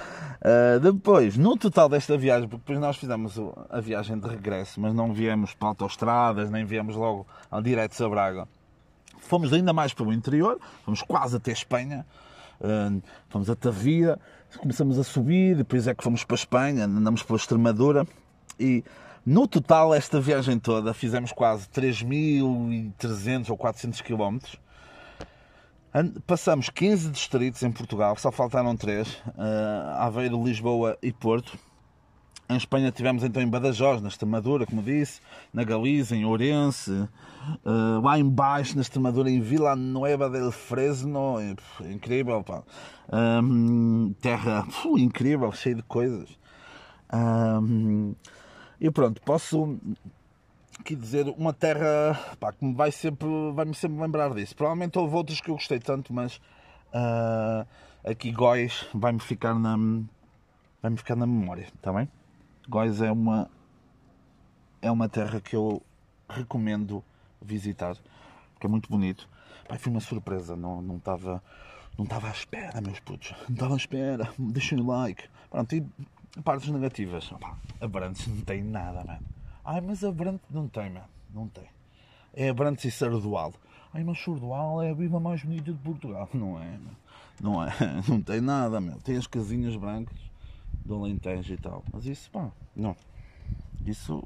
Uh, 0.40 0.80
depois, 0.80 1.36
no 1.36 1.56
total 1.56 1.88
desta 1.88 2.18
viagem, 2.18 2.48
porque 2.48 2.62
depois 2.62 2.80
nós 2.80 2.96
fizemos 2.96 3.40
a 3.70 3.80
viagem 3.80 4.18
de 4.18 4.28
regresso, 4.28 4.80
mas 4.80 4.92
não 4.92 5.12
viemos 5.12 5.54
para 5.54 5.68
autoestradas, 5.68 6.50
nem 6.50 6.64
viemos 6.64 6.96
logo 6.96 7.24
ao 7.48 7.62
direto 7.62 8.04
a 8.04 8.08
Braga. 8.08 8.48
Fomos 9.18 9.52
ainda 9.52 9.72
mais 9.72 9.94
para 9.94 10.06
o 10.06 10.12
interior, 10.12 10.58
fomos 10.84 11.02
quase 11.02 11.36
até 11.36 11.52
Espanha 11.52 12.04
fomos 13.28 13.50
a 13.50 13.56
Tavira, 13.56 14.18
começamos 14.58 14.98
a 14.98 15.04
subir, 15.04 15.56
depois 15.56 15.86
é 15.86 15.94
que 15.94 16.02
fomos 16.02 16.24
para 16.24 16.34
a 16.34 16.38
Espanha, 16.38 16.84
andamos 16.84 17.22
pela 17.22 17.36
Extremadura 17.36 18.06
e 18.58 18.82
no 19.24 19.46
total 19.46 19.92
esta 19.92 20.20
viagem 20.20 20.58
toda 20.58 20.94
fizemos 20.94 21.32
quase 21.32 21.68
3.300 21.68 23.50
ou 23.50 23.56
400 23.56 24.00
km. 24.00 24.38
Passamos 26.26 26.68
15 26.68 27.10
distritos 27.10 27.62
em 27.62 27.72
Portugal, 27.72 28.16
só 28.16 28.30
faltaram 28.30 28.76
3, 28.76 29.08
uh, 29.08 29.22
Aveiro, 29.98 30.44
Lisboa 30.44 30.98
e 31.02 31.10
Porto. 31.10 31.58
Em 32.48 32.56
Espanha 32.56 32.92
tivemos 32.92 33.24
então 33.24 33.42
em 33.42 33.48
Badajoz, 33.48 34.00
na 34.00 34.08
Extremadura, 34.08 34.66
como 34.66 34.80
disse, 34.80 35.20
na 35.52 35.64
Galiza, 35.64 36.14
em 36.14 36.24
Ourense, 36.24 36.92
uh, 36.92 38.00
lá 38.02 38.16
embaixo 38.18 38.76
na 38.76 38.82
Extremadura, 38.82 39.28
em 39.28 39.40
Vila 39.40 39.74
Nueva 39.74 40.30
del 40.30 40.52
Fresno, 40.52 41.38
incrível, 41.90 42.44
pá. 42.44 42.62
Um, 43.12 44.14
terra 44.20 44.64
incrível, 44.96 45.50
cheia 45.50 45.74
de 45.74 45.82
coisas. 45.82 46.38
Um, 47.12 48.14
e 48.80 48.90
pronto, 48.92 49.20
posso 49.22 49.76
aqui 50.78 50.94
dizer 50.94 51.28
uma 51.36 51.52
terra 51.52 52.16
pá, 52.38 52.52
que 52.52 52.64
me 52.64 52.74
vai 52.74 52.92
sempre, 52.92 53.26
vai-me 53.54 53.74
sempre 53.74 54.00
lembrar 54.00 54.32
disso. 54.34 54.54
Provavelmente 54.54 54.96
houve 54.96 55.16
outros 55.16 55.40
que 55.40 55.50
eu 55.50 55.54
gostei 55.54 55.80
tanto, 55.80 56.14
mas 56.14 56.36
uh, 56.94 57.66
aqui 58.04 58.30
Góis 58.30 58.86
vai-me 58.94 59.18
ficar 59.18 59.58
na 59.58 59.76
vai-me 60.80 60.96
ficar 60.96 61.16
na 61.16 61.26
memória, 61.26 61.62
está 61.74 61.92
bem? 61.92 62.08
Góis 62.68 63.00
é 63.00 63.12
uma 63.12 63.48
é 64.82 64.90
uma 64.90 65.08
terra 65.08 65.40
que 65.40 65.54
eu 65.54 65.80
recomendo 66.28 67.02
visitar, 67.40 67.96
porque 68.52 68.66
é 68.66 68.68
muito 68.70 68.88
bonito. 68.88 69.28
Pai, 69.68 69.78
foi 69.78 69.92
uma 69.92 70.00
surpresa, 70.00 70.56
não 70.56 70.82
não 70.82 70.96
estava 70.96 71.42
não 71.96 72.04
estava 72.04 72.28
à 72.28 72.30
espera, 72.32 72.80
meus 72.80 72.98
putos. 72.98 73.34
Não 73.48 73.54
estava 73.54 73.74
à 73.74 73.76
espera. 73.76 74.32
Deixem 74.36 74.80
o 74.80 74.86
like. 74.86 75.28
Pronto, 75.48 75.76
e 75.76 75.86
partes 76.42 76.68
negativas. 76.68 77.30
Opa, 77.30 77.56
a 77.80 77.86
Brantes 77.86 78.26
não 78.26 78.40
tem 78.40 78.62
nada, 78.62 79.04
mano. 79.04 79.24
Ai, 79.64 79.80
mas 79.80 80.02
a 80.02 80.10
Brantes 80.10 80.46
não 80.50 80.68
tem, 80.68 80.90
mano. 80.90 81.06
Não 81.32 81.48
tem. 81.48 81.64
É 82.34 82.48
a 82.48 82.54
Brantes 82.54 82.84
e 82.84 82.90
Sardual. 82.90 83.54
Ai, 83.94 84.02
mas 84.02 84.22
Sardual 84.22 84.82
é 84.82 84.90
a 84.90 84.94
viva 84.94 85.20
mais 85.20 85.42
bonita 85.42 85.72
de 85.72 85.78
Portugal. 85.78 86.28
Não 86.34 86.60
é, 86.60 86.70
mano. 86.72 86.96
Não 87.40 87.64
é. 87.64 87.68
Não 88.08 88.20
tem 88.20 88.40
nada, 88.40 88.80
meu. 88.80 89.00
Tem 89.00 89.16
as 89.16 89.26
casinhas 89.26 89.76
brancas 89.76 90.18
do 90.86 90.94
Alentejo 90.94 91.52
e 91.52 91.56
tal. 91.56 91.84
Mas 91.92 92.06
isso, 92.06 92.30
pá, 92.30 92.50
não. 92.74 92.96
Isso, 93.84 94.22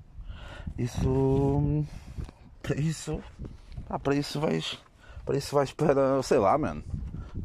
isso, 0.78 1.84
para 2.62 2.76
isso, 2.76 3.20
para 4.02 4.14
isso 4.14 4.40
vais, 4.40 4.78
para 5.24 5.36
isso 5.36 5.54
vais 5.54 5.72
para, 5.72 6.22
sei 6.22 6.38
lá, 6.38 6.56
mano. 6.56 6.84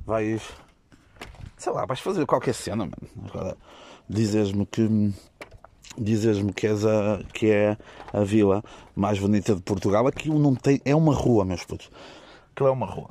Vais, 0.05 0.43
sei 1.57 1.73
lá, 1.73 1.85
vais 1.85 1.99
fazer 1.99 2.25
qualquer 2.25 2.53
cena, 2.53 2.85
mano. 2.85 3.27
Agora, 3.27 3.57
dizes-me 4.07 4.65
que 4.65 5.13
dizes-me 5.97 6.51
que, 6.53 6.67
és 6.67 6.85
a, 6.85 7.23
que 7.33 7.49
é 7.49 7.77
a 8.11 8.23
vila 8.23 8.63
mais 8.95 9.17
bonita 9.17 9.55
de 9.55 9.61
Portugal, 9.61 10.07
aquilo 10.07 10.37
não 10.39 10.53
tem. 10.55 10.81
É 10.85 10.95
uma 10.95 11.13
rua, 11.13 11.45
meus 11.45 11.63
putos. 11.63 11.89
Aquilo 12.51 12.69
é 12.69 12.71
uma 12.71 12.85
rua. 12.85 13.09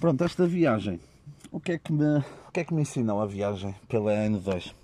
Pronto, 0.00 0.22
esta 0.22 0.46
viagem. 0.46 1.00
O 1.54 1.60
que 1.60 1.70
é 1.70 1.78
que 1.78 1.92
me, 1.92 2.18
o 2.18 2.50
que 2.52 2.58
é 2.58 2.64
que 2.64 2.74
me 2.74 2.82
ensinou 2.82 3.22
a 3.22 3.26
viagem 3.26 3.76
pela 3.86 4.10
N2? 4.10 4.74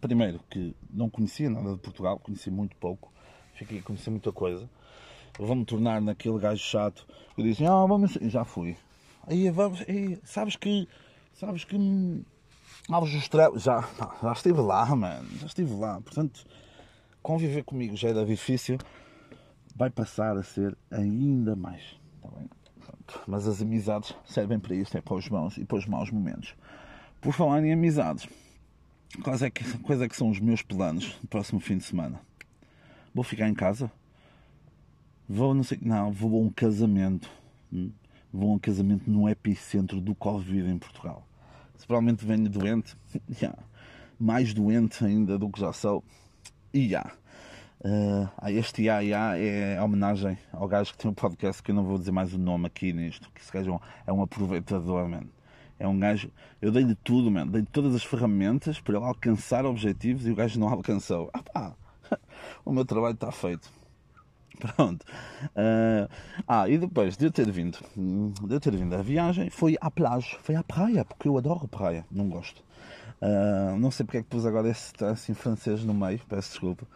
Primeiro, 0.00 0.40
que 0.50 0.74
não 0.90 1.08
conhecia 1.08 1.48
nada 1.48 1.74
de 1.74 1.78
Portugal, 1.78 2.18
conheci 2.18 2.50
muito 2.50 2.74
pouco, 2.74 3.12
fiquei 3.54 3.78
a 3.78 3.82
conhecer 3.82 4.10
muita 4.10 4.32
coisa. 4.32 4.68
Vou-me 5.38 5.64
tornar 5.64 6.00
naquele 6.00 6.40
gajo 6.40 6.60
chato 6.60 7.06
que 7.36 7.42
dizem, 7.44 7.68
ah, 7.68 7.86
vamos. 7.86 8.18
Já 8.22 8.44
fui. 8.44 8.76
Aí 9.28 9.48
vamos. 9.50 9.78
Sabes 10.24 10.56
que. 10.56 10.88
Sabes 11.34 11.62
que. 11.62 11.76
Alves 12.90 13.12
dos 13.12 13.62
Já, 13.62 13.88
já 14.20 14.32
estive 14.32 14.60
lá, 14.60 14.84
mano. 14.96 15.28
Já 15.38 15.46
estive 15.46 15.72
lá. 15.72 16.00
Portanto, 16.00 16.44
conviver 17.22 17.62
comigo 17.62 17.96
já 17.96 18.08
era 18.08 18.26
difícil. 18.26 18.76
Vai 19.76 19.88
passar 19.88 20.36
a 20.36 20.42
ser 20.42 20.76
ainda 20.90 21.54
mais. 21.54 21.96
Tá 22.20 22.28
bem? 22.28 22.50
Mas 23.26 23.46
as 23.46 23.60
amizades 23.62 24.14
servem 24.24 24.58
para 24.58 24.74
isso, 24.74 24.96
é 24.96 25.00
para 25.00 25.14
os 25.14 25.28
bons 25.28 25.56
e 25.56 25.64
para 25.64 25.78
os 25.78 25.86
maus 25.86 26.10
momentos. 26.10 26.54
Por 27.20 27.32
falar 27.32 27.62
em 27.64 27.72
amizades, 27.72 28.28
quais 29.22 29.42
é 29.42 29.50
que, 29.50 29.64
quais 29.78 30.00
é 30.00 30.08
que 30.08 30.16
são 30.16 30.28
os 30.28 30.40
meus 30.40 30.62
planos 30.62 31.16
no 31.22 31.28
próximo 31.28 31.60
fim 31.60 31.78
de 31.78 31.84
semana? 31.84 32.20
Vou 33.14 33.22
ficar 33.22 33.48
em 33.48 33.54
casa? 33.54 33.90
Vou, 35.28 35.54
não 35.54 35.62
sei, 35.62 35.78
não, 35.82 36.10
vou 36.12 36.34
a 36.34 36.44
um 36.44 36.50
casamento. 36.50 37.30
Hum? 37.72 37.90
Vou 38.32 38.50
a 38.50 38.54
um 38.54 38.58
casamento 38.58 39.10
no 39.10 39.28
epicentro 39.28 40.00
do 40.00 40.14
Covid 40.14 40.68
em 40.68 40.78
Portugal. 40.78 41.26
Se 41.76 41.86
provavelmente 41.86 42.24
venho 42.24 42.48
doente, 42.48 42.96
yeah. 43.40 43.58
mais 44.18 44.54
doente 44.54 45.04
ainda 45.04 45.38
do 45.38 45.50
que 45.50 45.60
já 45.60 45.72
sou, 45.72 46.02
e 46.72 46.88
já. 46.88 47.00
Yeah. 47.00 47.21
Uh, 47.84 48.28
este 48.50 48.82
IA 48.82 49.36
é 49.36 49.82
homenagem 49.82 50.38
ao 50.52 50.68
gajo 50.68 50.92
que 50.92 50.98
tem 50.98 51.10
um 51.10 51.14
podcast 51.14 51.60
que 51.60 51.72
eu 51.72 51.74
não 51.74 51.82
vou 51.82 51.98
dizer 51.98 52.12
mais 52.12 52.32
o 52.32 52.38
nome 52.38 52.66
aqui 52.66 52.92
nisto, 52.92 53.28
que 53.34 53.40
esse 53.40 53.52
gajo 53.52 53.80
é 54.06 54.12
um 54.12 54.22
aproveitador, 54.22 55.08
man. 55.08 55.24
É 55.80 55.88
um 55.88 55.98
gajo. 55.98 56.30
Eu 56.60 56.70
dei-lhe 56.70 56.94
tudo, 56.94 57.28
man. 57.28 57.44
Dei-lhe 57.44 57.66
todas 57.66 57.92
as 57.96 58.04
ferramentas 58.04 58.78
para 58.80 58.96
ele 58.96 59.04
alcançar 59.04 59.66
objetivos 59.66 60.24
e 60.26 60.30
o 60.30 60.34
gajo 60.36 60.60
não 60.60 60.68
alcançou. 60.68 61.28
Ah 61.32 61.42
pá, 61.42 61.74
o 62.64 62.72
meu 62.72 62.84
trabalho 62.84 63.14
está 63.14 63.32
feito. 63.32 63.68
Pronto. 64.60 65.04
Uh, 65.46 66.08
ah, 66.46 66.68
e 66.68 66.78
depois 66.78 67.16
de 67.16 67.26
eu 67.26 67.32
ter 67.32 67.50
vindo, 67.50 67.78
de 67.96 68.54
eu 68.54 68.60
ter 68.60 68.76
vindo 68.76 68.94
a 68.94 69.02
viagem, 69.02 69.50
foi 69.50 69.76
à 69.80 69.90
plage, 69.90 70.36
foi 70.40 70.54
à 70.54 70.62
praia, 70.62 71.04
porque 71.04 71.26
eu 71.26 71.36
adoro 71.36 71.66
praia, 71.66 72.06
não 72.12 72.28
gosto. 72.28 72.62
Uh, 73.20 73.76
não 73.76 73.90
sei 73.90 74.06
porque 74.06 74.18
é 74.18 74.22
que 74.22 74.28
pus 74.28 74.46
agora 74.46 74.68
esse 74.68 74.92
assim 75.04 75.34
francês 75.34 75.84
no 75.84 75.92
meio, 75.92 76.20
peço 76.28 76.50
desculpa. 76.50 76.86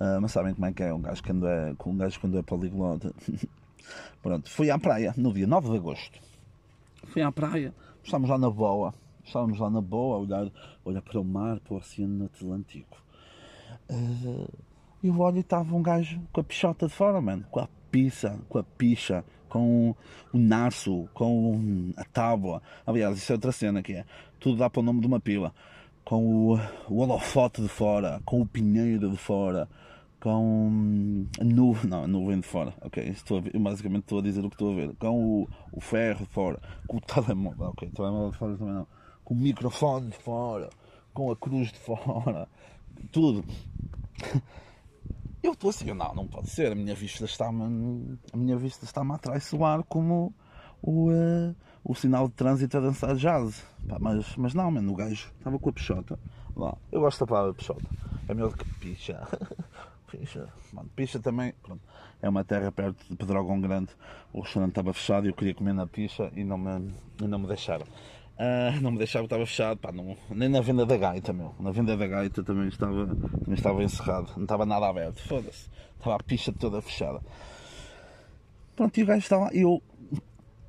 Uh, 0.00 0.18
mas 0.20 0.32
sabem 0.32 0.54
como 0.54 0.64
é 0.64 0.72
que 0.72 0.82
é 0.82 0.94
um 0.94 1.02
gajo 1.02 1.22
quando 1.22 1.46
é, 1.46 1.74
um 1.84 1.96
gajo 1.96 2.20
quando 2.20 2.38
é 2.38 2.42
poliglota. 2.42 3.12
Pronto, 4.22 4.48
fui 4.48 4.70
à 4.70 4.78
praia 4.78 5.12
no 5.16 5.32
dia 5.32 5.46
9 5.46 5.70
de 5.70 5.76
agosto. 5.76 6.18
Fui 7.04 7.20
à 7.20 7.30
praia, 7.30 7.74
estávamos 8.02 8.30
lá 8.30 8.38
na 8.38 8.48
boa, 8.48 8.94
estávamos 9.22 9.58
lá 9.58 9.68
na 9.68 9.80
boa 9.80 10.16
a 10.16 10.18
olhar, 10.20 10.50
olhar 10.84 11.02
para 11.02 11.20
o 11.20 11.24
mar, 11.24 11.60
para 11.60 11.74
o 11.74 11.76
Oceano 11.76 12.24
Atlântico. 12.24 12.96
Uh, 13.90 14.48
e 15.02 15.10
olho 15.10 15.36
e 15.36 15.40
estava 15.40 15.74
um 15.74 15.82
gajo 15.82 16.20
com 16.32 16.40
a 16.40 16.44
pichota 16.44 16.86
de 16.86 16.92
fora, 16.92 17.20
mano, 17.20 17.44
com 17.50 17.60
a 17.60 17.68
pizza, 17.90 18.38
com 18.48 18.58
a 18.58 18.62
picha, 18.62 19.24
com 19.48 19.94
o 20.32 20.38
narço, 20.38 21.08
com 21.12 21.92
a 21.96 22.04
tábua. 22.04 22.62
Aliás, 22.86 23.18
isso 23.18 23.32
é 23.32 23.34
outra 23.34 23.52
cena 23.52 23.82
que 23.82 23.94
é. 23.94 24.04
Tudo 24.38 24.58
dá 24.58 24.70
para 24.70 24.80
o 24.80 24.82
nome 24.82 25.00
de 25.00 25.06
uma 25.06 25.20
pila. 25.20 25.52
Com 26.04 26.24
o, 26.24 26.58
o 26.88 26.98
holofote 27.00 27.60
de 27.60 27.68
fora, 27.68 28.20
com 28.24 28.40
o 28.40 28.46
pinheiro 28.46 29.10
de 29.10 29.16
fora, 29.16 29.68
com 30.20 31.26
a 31.40 31.44
nuvem, 31.44 31.90
não, 31.90 32.06
nuvem 32.06 32.40
de 32.40 32.46
fora, 32.46 32.74
ok, 32.82 33.02
estou 33.08 33.38
a 33.38 33.40
ver, 33.40 33.58
basicamente 33.58 34.02
estou 34.02 34.18
a 34.18 34.22
dizer 34.22 34.44
o 34.44 34.50
que 34.50 34.54
estou 34.54 34.72
a 34.72 34.74
ver, 34.74 34.94
com 34.96 35.42
o, 35.42 35.48
o 35.72 35.80
ferro 35.80 36.26
de 36.26 36.32
fora, 36.32 36.60
com 36.86 36.98
o 36.98 37.00
telemóvel, 37.00 37.68
ok, 37.68 37.90
telemóvel 37.90 38.30
de 38.30 38.36
fora 38.36 38.56
também 38.56 38.74
não, 38.74 38.86
com 39.24 39.34
o 39.34 39.36
microfone 39.36 40.10
de 40.10 40.18
fora, 40.18 40.68
com 41.14 41.30
a 41.32 41.36
cruz 41.36 41.72
de 41.72 41.78
fora, 41.78 42.46
tudo. 43.10 43.44
Eu 45.42 45.52
estou 45.52 45.70
assim, 45.70 45.86
não, 45.94 46.14
não 46.14 46.28
pode 46.28 46.50
ser, 46.50 46.70
a 46.70 46.74
minha 46.74 46.94
vista 46.94 47.24
está-me, 47.24 48.18
a 48.30 48.36
minha 48.36 48.58
vista 48.58 48.84
está-me 48.84 49.14
a 49.14 49.18
traiçoar 49.18 49.82
como 49.84 50.34
o, 50.82 51.10
uh, 51.10 51.56
o 51.82 51.94
sinal 51.94 52.28
de 52.28 52.34
trânsito 52.34 52.76
a 52.76 52.80
dançar 52.80 53.16
jazz, 53.16 53.64
Pá, 53.88 53.96
mas, 53.98 54.36
mas 54.36 54.52
não, 54.52 54.70
mano, 54.70 54.92
o 54.92 54.94
gajo 54.94 55.32
estava 55.38 55.58
com 55.58 55.70
a 55.70 55.72
pichota, 55.72 56.18
lá, 56.54 56.76
eu 56.92 57.00
gosto 57.00 57.20
da 57.20 57.26
palavra 57.26 57.54
pichota, 57.54 57.88
é 58.28 58.34
melhor 58.34 58.50
do 58.50 58.58
que 58.58 58.68
picha. 58.74 59.26
Picha. 60.10 60.48
Picha 60.96 61.20
também 61.20 61.52
pronto, 61.62 61.82
é 62.20 62.28
uma 62.28 62.44
terra 62.44 62.72
perto 62.72 63.04
de 63.08 63.16
Pedrógão 63.16 63.60
Grande. 63.60 63.90
O 64.32 64.40
restaurante 64.40 64.70
estava 64.70 64.92
fechado 64.92 65.26
e 65.26 65.30
eu 65.30 65.34
queria 65.34 65.54
comer 65.54 65.72
na 65.72 65.86
Picha 65.86 66.30
e 66.34 66.44
não 66.44 66.58
me, 66.58 66.92
e 67.22 67.26
não 67.26 67.38
me 67.38 67.46
deixaram. 67.46 67.86
Uh, 68.40 68.80
não 68.80 68.90
me 68.90 68.98
deixaram, 68.98 69.24
estava 69.24 69.44
fechado. 69.44 69.78
Pá, 69.78 69.92
não, 69.92 70.16
nem 70.30 70.48
na 70.48 70.60
venda 70.60 70.86
da 70.86 70.96
Gaita, 70.96 71.32
meu. 71.32 71.54
Na 71.60 71.70
venda 71.70 71.96
da 71.96 72.06
Gaita 72.06 72.42
também 72.42 72.68
estava, 72.68 73.06
também 73.06 73.54
estava 73.54 73.84
encerrado. 73.84 74.32
Não 74.36 74.44
estava 74.44 74.64
nada 74.64 74.88
aberto. 74.88 75.22
Foda-se. 75.28 75.68
Estava 75.98 76.16
a 76.16 76.22
picha 76.22 76.52
toda 76.52 76.80
fechada. 76.80 77.20
Pronto, 78.74 78.98
e 78.98 79.02
o 79.02 79.06
gajo 79.06 79.18
estava. 79.18 79.50
Eu, 79.52 79.82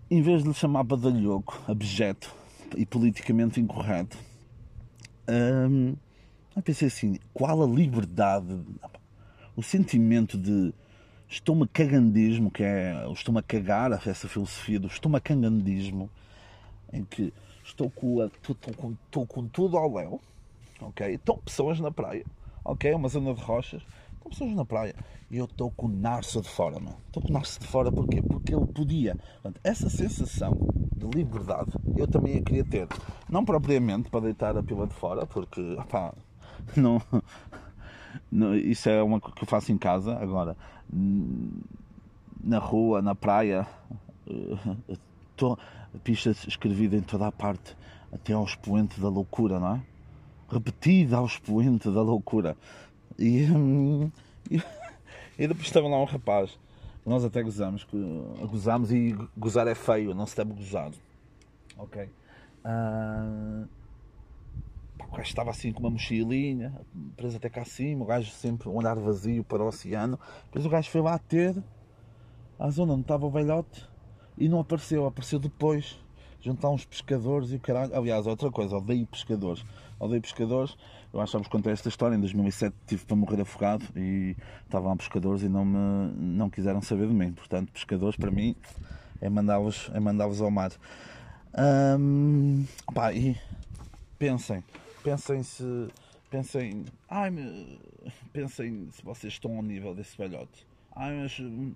em 0.10 0.22
vez 0.22 0.44
de 0.44 0.50
lhe 0.50 0.54
chamar 0.54 0.84
badalhoco, 0.84 1.62
abjeto 1.66 2.36
e 2.76 2.86
politicamente 2.86 3.62
incorreto, 3.62 4.18
um, 5.30 5.96
eu 6.56 6.62
pensei 6.62 6.90
assim: 6.90 7.18
qual 7.34 7.64
a 7.64 7.66
liberdade? 7.66 8.60
O 9.56 9.64
sentimento 9.64 10.38
de 10.38 10.74
estomacagandismo, 11.30 12.52
que 12.52 12.64
é 12.64 13.06
o 13.08 13.14
estou-me 13.14 13.40
a 13.40 13.44
cagar, 13.44 13.92
essa 13.94 14.28
filosofia 14.28 14.80
do 14.80 14.88
estomacagandismo, 14.88 16.10
em 16.92 17.04
que 17.04 17.34
estou 17.64 17.90
com, 17.90 18.24
estou, 18.24 18.56
com, 18.76 18.92
estou 18.92 19.26
com 19.26 19.48
tudo 19.48 19.78
ao 19.78 19.94
léu, 19.94 20.22
ok? 20.82 21.14
Estão 21.14 21.38
pessoas 21.38 21.80
na 21.80 21.92
praia, 21.92 22.26
ok? 22.66 22.94
Uma 22.94 23.08
zona 23.08 23.34
de 23.34 23.42
rochas, 23.42 23.82
estão 24.14 24.30
pessoas 24.30 24.54
na 24.54 24.66
praia 24.66 24.96
e 25.30 25.38
eu 25.38 25.46
estou 25.46 25.72
com 25.72 25.86
o 25.86 25.90
narço 25.90 26.42
de 26.42 26.50
fora, 26.50 26.78
mano. 26.80 26.98
Estou 27.08 27.24
com 27.24 27.30
o 27.30 27.32
narço 27.32 27.60
de 27.60 27.68
fora 27.68 27.92
porquê? 27.92 28.22
Porque 28.22 28.54
ele 28.54 28.66
podia. 28.66 29.16
Portanto, 29.16 29.62
essa 29.64 29.90
sensação 29.90 30.52
de 30.96 31.08
liberdade 31.18 31.72
eu 31.96 32.08
também 32.08 32.38
a 32.38 32.42
queria 32.42 32.66
ter. 32.66 32.88
Não 33.30 33.46
propriamente 33.46 34.10
para 34.10 34.22
deitar 34.22 34.58
a 34.58 34.62
pila 34.62 34.86
de 34.86 34.94
fora, 34.94 35.26
porque, 35.26 35.62
opá, 35.80 36.14
não 36.76 37.02
isso 38.64 38.90
é 38.90 39.02
uma 39.02 39.20
que 39.20 39.44
eu 39.44 39.48
faço 39.48 39.72
em 39.72 39.78
casa. 39.78 40.18
Agora, 40.18 40.56
na 42.44 42.60
rua, 42.60 43.02
na 43.02 43.16
praia, 43.16 43.68
tô, 45.36 45.58
pistas 46.04 46.46
escrevidas 46.48 47.00
em 47.00 47.04
toda 47.04 47.28
a 47.28 47.32
parte, 47.32 47.76
até 48.12 48.34
ao 48.34 48.44
expoente 48.44 49.00
da 49.00 49.10
loucura, 49.10 49.60
não 49.60 49.76
é? 49.76 49.82
repetida 50.52 51.18
ao 51.18 51.26
expoente 51.26 51.90
da 51.90 52.02
loucura. 52.02 52.58
E, 53.18 53.46
hum, 53.46 54.12
e, 54.50 55.48
depois 55.48 55.68
estava 55.68 55.88
lá 55.88 56.00
um 56.00 56.06
rapaz, 56.06 56.58
nós 57.06 57.24
até 57.24 57.42
gozamos, 57.42 57.88
gozamos 58.42 58.92
e 58.92 59.16
gozar 59.38 59.68
é 59.68 59.76
feio, 59.76 60.14
não 60.14 60.26
se 60.26 60.36
deve 60.36 60.54
gozar. 60.54 60.92
Ok? 61.78 62.10
Uh, 62.66 63.68
o 65.12 65.16
gajo 65.16 65.28
estava 65.28 65.50
assim 65.50 65.74
com 65.74 65.82
uma 65.82 65.90
mochilinha, 65.90 66.74
preso 67.18 67.36
até 67.36 67.50
cá 67.50 67.64
acima, 67.64 68.04
o 68.04 68.08
gajo 68.08 68.32
sempre 68.32 68.70
um 68.70 68.78
olhar 68.78 68.98
vazio 68.98 69.44
para 69.44 69.62
o 69.62 69.68
oceano. 69.68 70.18
Depois 70.46 70.66
o 70.66 70.70
gajo 70.70 70.90
foi 70.90 71.02
lá 71.02 71.18
ter 71.20 71.62
à 72.58 72.70
zona 72.70 72.94
onde 72.94 73.02
estava 73.02 73.26
o 73.26 73.30
velhote 73.30 73.86
e 74.38 74.48
não 74.48 74.62
apareceu, 74.62 75.06
apareceu 75.06 75.38
depois 75.38 76.00
juntar 76.40 76.70
uns 76.70 76.86
pescadores 76.86 77.52
e 77.52 77.58
o 77.58 77.60
caralho. 77.60 77.94
Aliás, 77.94 78.26
outra 78.26 78.50
coisa, 78.50 78.78
odeio 78.78 79.06
pescadores. 79.06 79.66
Odeio 80.00 80.22
pescadores. 80.22 80.78
Eu 81.14 81.20
acho 81.20 81.38
que 81.42 81.50
contei 81.50 81.74
esta 81.74 81.90
história. 81.90 82.16
Em 82.16 82.20
2007 82.20 82.74
tive 82.88 83.06
para 83.06 83.16
morrer 83.16 83.42
afogado 83.42 83.86
e 83.96 84.36
estavam 84.64 84.96
pescadores 84.96 85.44
e 85.44 85.50
não 85.50 85.66
me 85.66 86.14
não 86.16 86.50
quiseram 86.50 86.82
saber 86.82 87.08
de 87.08 87.14
mim. 87.14 87.34
Portanto, 87.34 87.72
pescadores 87.72 88.16
para 88.16 88.32
mim 88.32 88.56
é 89.20 89.30
mandá-los 89.30 89.92
é 89.94 90.00
mandá 90.00 90.24
ao 90.24 90.52
mar. 90.52 90.72
Pá, 92.94 93.14
e 93.14 93.38
pensem, 94.18 94.64
pensem 95.04 95.44
se 95.44 95.88
pensem, 96.30 96.86
ai, 97.10 97.30
pensem 98.32 98.90
se 98.92 99.04
vocês 99.04 99.34
estão 99.34 99.58
ao 99.58 99.62
nível 99.62 99.94
desse 99.94 100.18
velhote. 100.18 100.66
Ai, 100.96 101.14
mas 101.18 101.40
hum, 101.40 101.74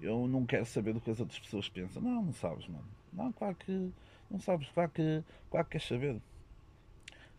eu 0.00 0.26
não 0.26 0.46
quero 0.46 0.64
saber 0.64 0.94
do 0.94 1.00
que 1.00 1.10
as 1.10 1.20
outras 1.20 1.38
pessoas 1.38 1.68
pensam. 1.68 2.00
Não, 2.00 2.22
não 2.22 2.32
sabes, 2.32 2.66
mano. 2.68 2.84
Não, 3.12 3.32
claro 3.32 3.54
que 3.54 3.92
não 4.30 4.40
sabes, 4.40 4.68
claro 4.70 4.90
que, 4.90 5.22
claro 5.50 5.66
que 5.66 5.72
queres 5.72 5.86
saber. 5.86 6.22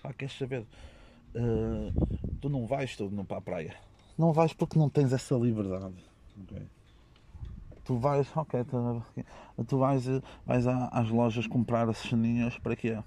Claro 0.02 0.16
que 0.16 0.20
queres 0.26 0.38
saber. 0.38 0.66
Uh, 1.36 2.38
tu 2.40 2.50
não 2.50 2.66
vais 2.66 2.96
todo 2.96 3.24
para 3.26 3.38
a 3.38 3.42
praia. 3.42 3.76
Não 4.18 4.34
vais 4.34 4.54
porque 4.54 4.78
não 4.78 4.90
tens 4.90 5.14
essa 5.14 5.36
liberdade. 5.36 5.96
Okay? 6.44 6.68
Tu 7.84 7.98
vais, 7.98 8.28
ok, 8.36 8.64
tu, 8.66 9.04
tu 9.64 9.78
vais, 9.78 10.04
vais 10.46 10.68
às 10.68 11.10
lojas 11.10 11.48
comprar 11.48 11.90
as 11.90 11.98
ceninhas 11.98 12.58
para 12.60 12.76
quê? 12.76 13.00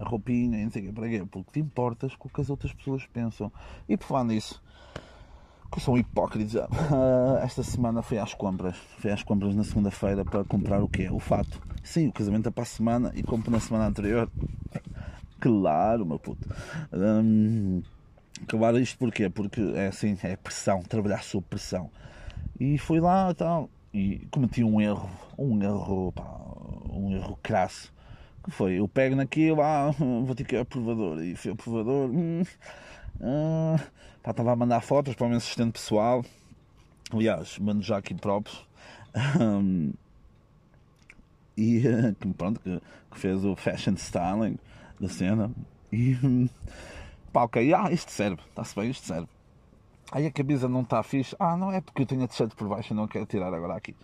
A 0.00 0.08
roupinha, 0.08 0.62
não 0.62 0.70
sei 0.70 0.92
para 0.92 1.08
quê? 1.08 1.24
Porque 1.28 1.52
te 1.52 1.60
importas 1.60 2.14
com 2.14 2.28
o 2.28 2.30
que 2.30 2.40
as 2.40 2.48
outras 2.48 2.72
pessoas 2.72 3.04
pensam. 3.12 3.52
E 3.88 3.96
por 3.96 4.06
falar 4.06 4.24
nisso, 4.24 4.62
que 5.70 5.78
eu 5.78 5.82
sou 5.82 5.94
um 5.94 5.98
hipócrita. 5.98 6.68
Uh, 6.70 7.38
esta 7.44 7.62
semana 7.62 8.02
fui 8.02 8.18
às 8.18 8.34
compras. 8.34 8.76
Fui 8.98 9.10
às 9.10 9.22
compras 9.22 9.54
na 9.54 9.64
segunda-feira 9.64 10.24
para 10.24 10.44
comprar 10.44 10.82
o 10.82 10.88
quê? 10.88 11.08
O 11.10 11.18
fato. 11.18 11.60
Sim, 11.82 12.08
o 12.08 12.12
casamento 12.12 12.48
é 12.48 12.52
para 12.52 12.62
a 12.62 12.66
semana 12.66 13.12
e 13.14 13.22
compro 13.22 13.50
na 13.50 13.60
semana 13.60 13.86
anterior. 13.86 14.30
Claro, 15.40 16.04
meu 16.04 16.18
puto. 16.18 16.48
Um, 16.92 17.80
claro, 18.48 18.76
isto 18.80 18.98
porquê? 18.98 19.30
Porque 19.30 19.60
é 19.76 19.86
assim, 19.86 20.18
é 20.24 20.34
pressão, 20.34 20.82
trabalhar 20.82 21.22
sob 21.22 21.46
pressão. 21.48 21.92
E 22.58 22.76
fui 22.76 22.98
lá 22.98 23.30
e 23.30 23.34
tal. 23.34 23.70
E 23.94 24.26
cometi 24.32 24.64
um 24.64 24.80
erro, 24.80 25.08
um 25.38 25.62
erro, 25.62 26.10
pá, 26.10 26.24
um 26.90 27.12
erro 27.14 27.38
crasso. 27.40 27.92
Que 28.48 28.54
foi? 28.54 28.74
Eu 28.74 28.88
pego 28.88 29.14
naquilo, 29.14 29.60
ah, 29.60 29.90
vou 29.98 30.34
ter 30.34 30.44
que 30.44 30.54
ir 30.54 30.58
ao 30.58 30.64
provador. 30.64 31.22
E 31.22 31.36
fui 31.36 31.50
ao 31.50 31.56
provador. 31.56 32.10
Hum, 32.10 32.42
Uh, 33.20 33.76
pá, 34.22 34.30
estava 34.30 34.52
a 34.52 34.56
mandar 34.56 34.80
fotos 34.80 35.14
para 35.14 35.26
o 35.26 35.28
meu 35.28 35.38
assistente 35.38 35.72
pessoal. 35.72 36.24
Aliás, 37.12 37.58
mando 37.58 37.82
já 37.82 37.98
aqui 37.98 38.14
próprios. 38.14 38.66
Um, 39.40 39.94
e 41.56 41.82
pronto, 42.36 42.60
que, 42.60 42.80
que, 43.10 43.18
fez 43.18 43.44
o 43.44 43.56
fashion 43.56 43.94
styling 43.94 44.56
da 45.00 45.08
cena. 45.08 45.50
E 45.90 46.14
pá, 47.32 47.44
ok, 47.44 47.74
ah, 47.74 47.90
isto 47.90 48.12
serve, 48.12 48.40
está-se 48.48 48.76
bem, 48.76 48.90
isto 48.90 49.06
serve. 49.06 49.26
Aí 50.12 50.26
a 50.26 50.30
camisa 50.30 50.68
não 50.68 50.82
está 50.82 51.02
fixe. 51.02 51.34
Ah, 51.40 51.56
não 51.56 51.72
é 51.72 51.80
porque 51.80 52.02
eu 52.02 52.06
tenho 52.06 52.22
a 52.22 52.28
t-shirt 52.28 52.54
por 52.54 52.68
baixo 52.68 52.92
e 52.92 52.96
não 52.96 53.08
quero 53.08 53.26
tirar 53.26 53.52
agora 53.52 53.74
aqui. 53.74 53.96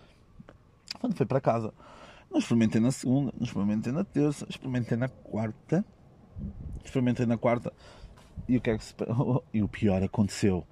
Quando 0.99 1.15
foi 1.15 1.25
para 1.25 1.39
casa, 1.39 1.73
não 2.29 2.39
experimentei 2.39 2.81
na 2.81 2.91
segunda, 2.91 3.33
não 3.37 3.45
experimentei 3.45 3.91
na 3.91 4.03
terça, 4.03 4.45
experimentei 4.49 4.97
na 4.97 5.07
quarta. 5.07 5.85
Experimentei 6.83 7.25
na 7.25 7.37
quarta 7.37 7.71
e 8.47 8.57
o 8.57 8.61
que 8.61 8.69
é 8.69 8.77
que 8.77 8.83
se... 8.83 8.93
E 9.53 9.61
o 9.61 9.67
pior 9.67 10.03
aconteceu. 10.03 10.65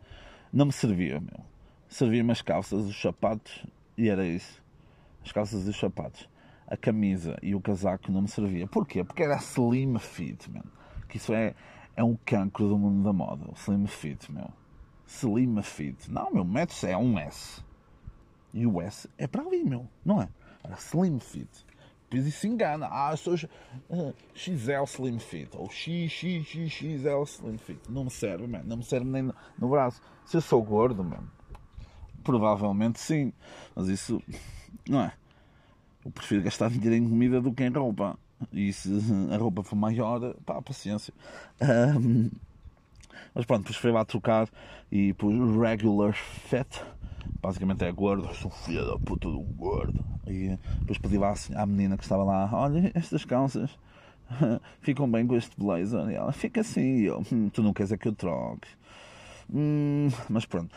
Não 0.52 0.66
me 0.66 0.72
servia, 0.72 1.20
meu. 1.20 1.40
Servia-me 1.88 2.32
as 2.32 2.42
calças, 2.42 2.86
os 2.86 3.02
sapatos 3.02 3.66
e 3.98 4.10
era 4.10 4.26
isso. 4.26 4.62
As 5.24 5.32
calças 5.32 5.66
e 5.66 5.70
os 5.70 5.80
sapatos. 5.80 6.30
A 6.68 6.76
camisa 6.78 7.38
e 7.42 7.56
o 7.56 7.62
casaco 7.62 8.12
não 8.12 8.24
me 8.24 8.28
servia. 8.28 8.68
Porquê? 8.68 9.04
Porque 9.04 9.24
era 9.24 9.38
slim 9.38 9.98
fit, 10.00 10.50
meu. 10.52 10.64
Que 11.08 11.18
isso 11.18 11.34
é, 11.34 11.56
é 11.96 12.04
um 12.04 12.18
cancro 12.26 12.68
do 12.68 12.78
mundo 12.78 13.04
da 13.04 13.14
moda. 13.14 13.46
O 13.48 13.54
slim 13.54 13.88
fit, 13.88 14.32
meu. 14.32 14.50
Slim 15.06 15.62
fit. 15.62 16.12
Não, 16.12 16.32
meu, 16.32 16.44
metros 16.44 16.84
é 16.84 16.98
um 16.98 17.18
S. 17.18 17.64
E 18.54 18.66
o 18.68 18.82
S 18.82 19.10
é 19.18 19.28
para 19.28 19.44
ali, 19.44 19.64
meu. 19.64 19.88
Não 20.06 20.22
é? 20.22 20.30
Era 20.64 20.76
slim 20.76 21.20
fit 21.20 21.66
depois 22.14 22.28
isso 22.28 22.46
engana. 22.46 22.88
Ah, 22.92 23.16
sou 23.18 23.34
uh, 23.34 24.14
XL 24.36 24.84
Slim 24.86 25.18
Fit 25.18 25.50
ou 25.54 25.68
XXXXL 25.68 27.24
Slim 27.26 27.58
Fit. 27.58 27.80
Não 27.90 28.04
me 28.04 28.12
serve, 28.12 28.46
man. 28.46 28.62
Não 28.64 28.78
me 28.78 28.84
serve 28.84 29.06
nem 29.10 29.24
no, 29.24 29.36
no 29.58 29.70
braço. 29.70 30.00
Se 30.26 30.38
eu 30.38 30.42
sou 30.42 30.62
gordo, 30.62 31.04
man, 31.04 31.24
provavelmente 32.24 33.00
sim. 33.00 33.34
Mas 33.76 33.88
isso, 33.88 34.22
não 34.88 35.02
é? 35.02 35.14
Eu 36.06 36.12
prefiro 36.12 36.44
gastar 36.44 36.70
dinheiro 36.70 36.96
em 36.96 37.10
comida 37.10 37.42
do 37.42 37.52
que 37.52 37.64
em 37.64 37.70
roupa. 37.70 38.18
E 38.52 38.72
se 38.72 38.90
a 39.32 39.38
roupa 39.38 39.64
for 39.64 39.76
maior, 39.76 40.36
pá, 40.46 40.62
paciência. 40.62 41.14
Um, 41.62 42.30
mas 43.34 43.46
pronto, 43.46 43.62
depois 43.62 43.78
fui 43.78 43.92
lá 43.92 44.06
trocar 44.06 44.48
e 44.92 45.14
pus 45.14 45.34
regular 45.58 46.14
fit 46.14 46.68
basicamente 47.42 47.84
é 47.84 47.92
gordo, 47.92 48.34
sou 48.36 48.52
filho 48.52 48.86
da 48.86 48.98
puta 48.98 49.30
do 49.30 49.40
gordo. 49.40 50.04
E 50.28 50.58
depois 50.80 50.98
pedi 50.98 51.18
lá 51.18 51.34
à 51.56 51.66
menina 51.66 51.98
que 51.98 52.04
estava 52.04 52.24
lá: 52.24 52.50
Olha, 52.52 52.92
estas 52.94 53.26
calças 53.26 53.70
ficam 54.82 55.10
bem 55.10 55.28
com 55.28 55.36
este 55.36 55.56
blazer. 55.58 56.10
E 56.10 56.16
ela 56.16 56.32
fica 56.32 56.62
assim. 56.62 57.00
E 57.00 57.06
eu: 57.06 57.24
hum, 57.32 57.50
Tu 57.50 57.62
não 57.62 57.74
queres 57.74 57.92
é 57.92 57.98
que 57.98 58.08
eu 58.08 58.14
troque. 58.14 58.68
Hum, 59.54 60.10
mas 60.30 60.46
pronto. 60.46 60.74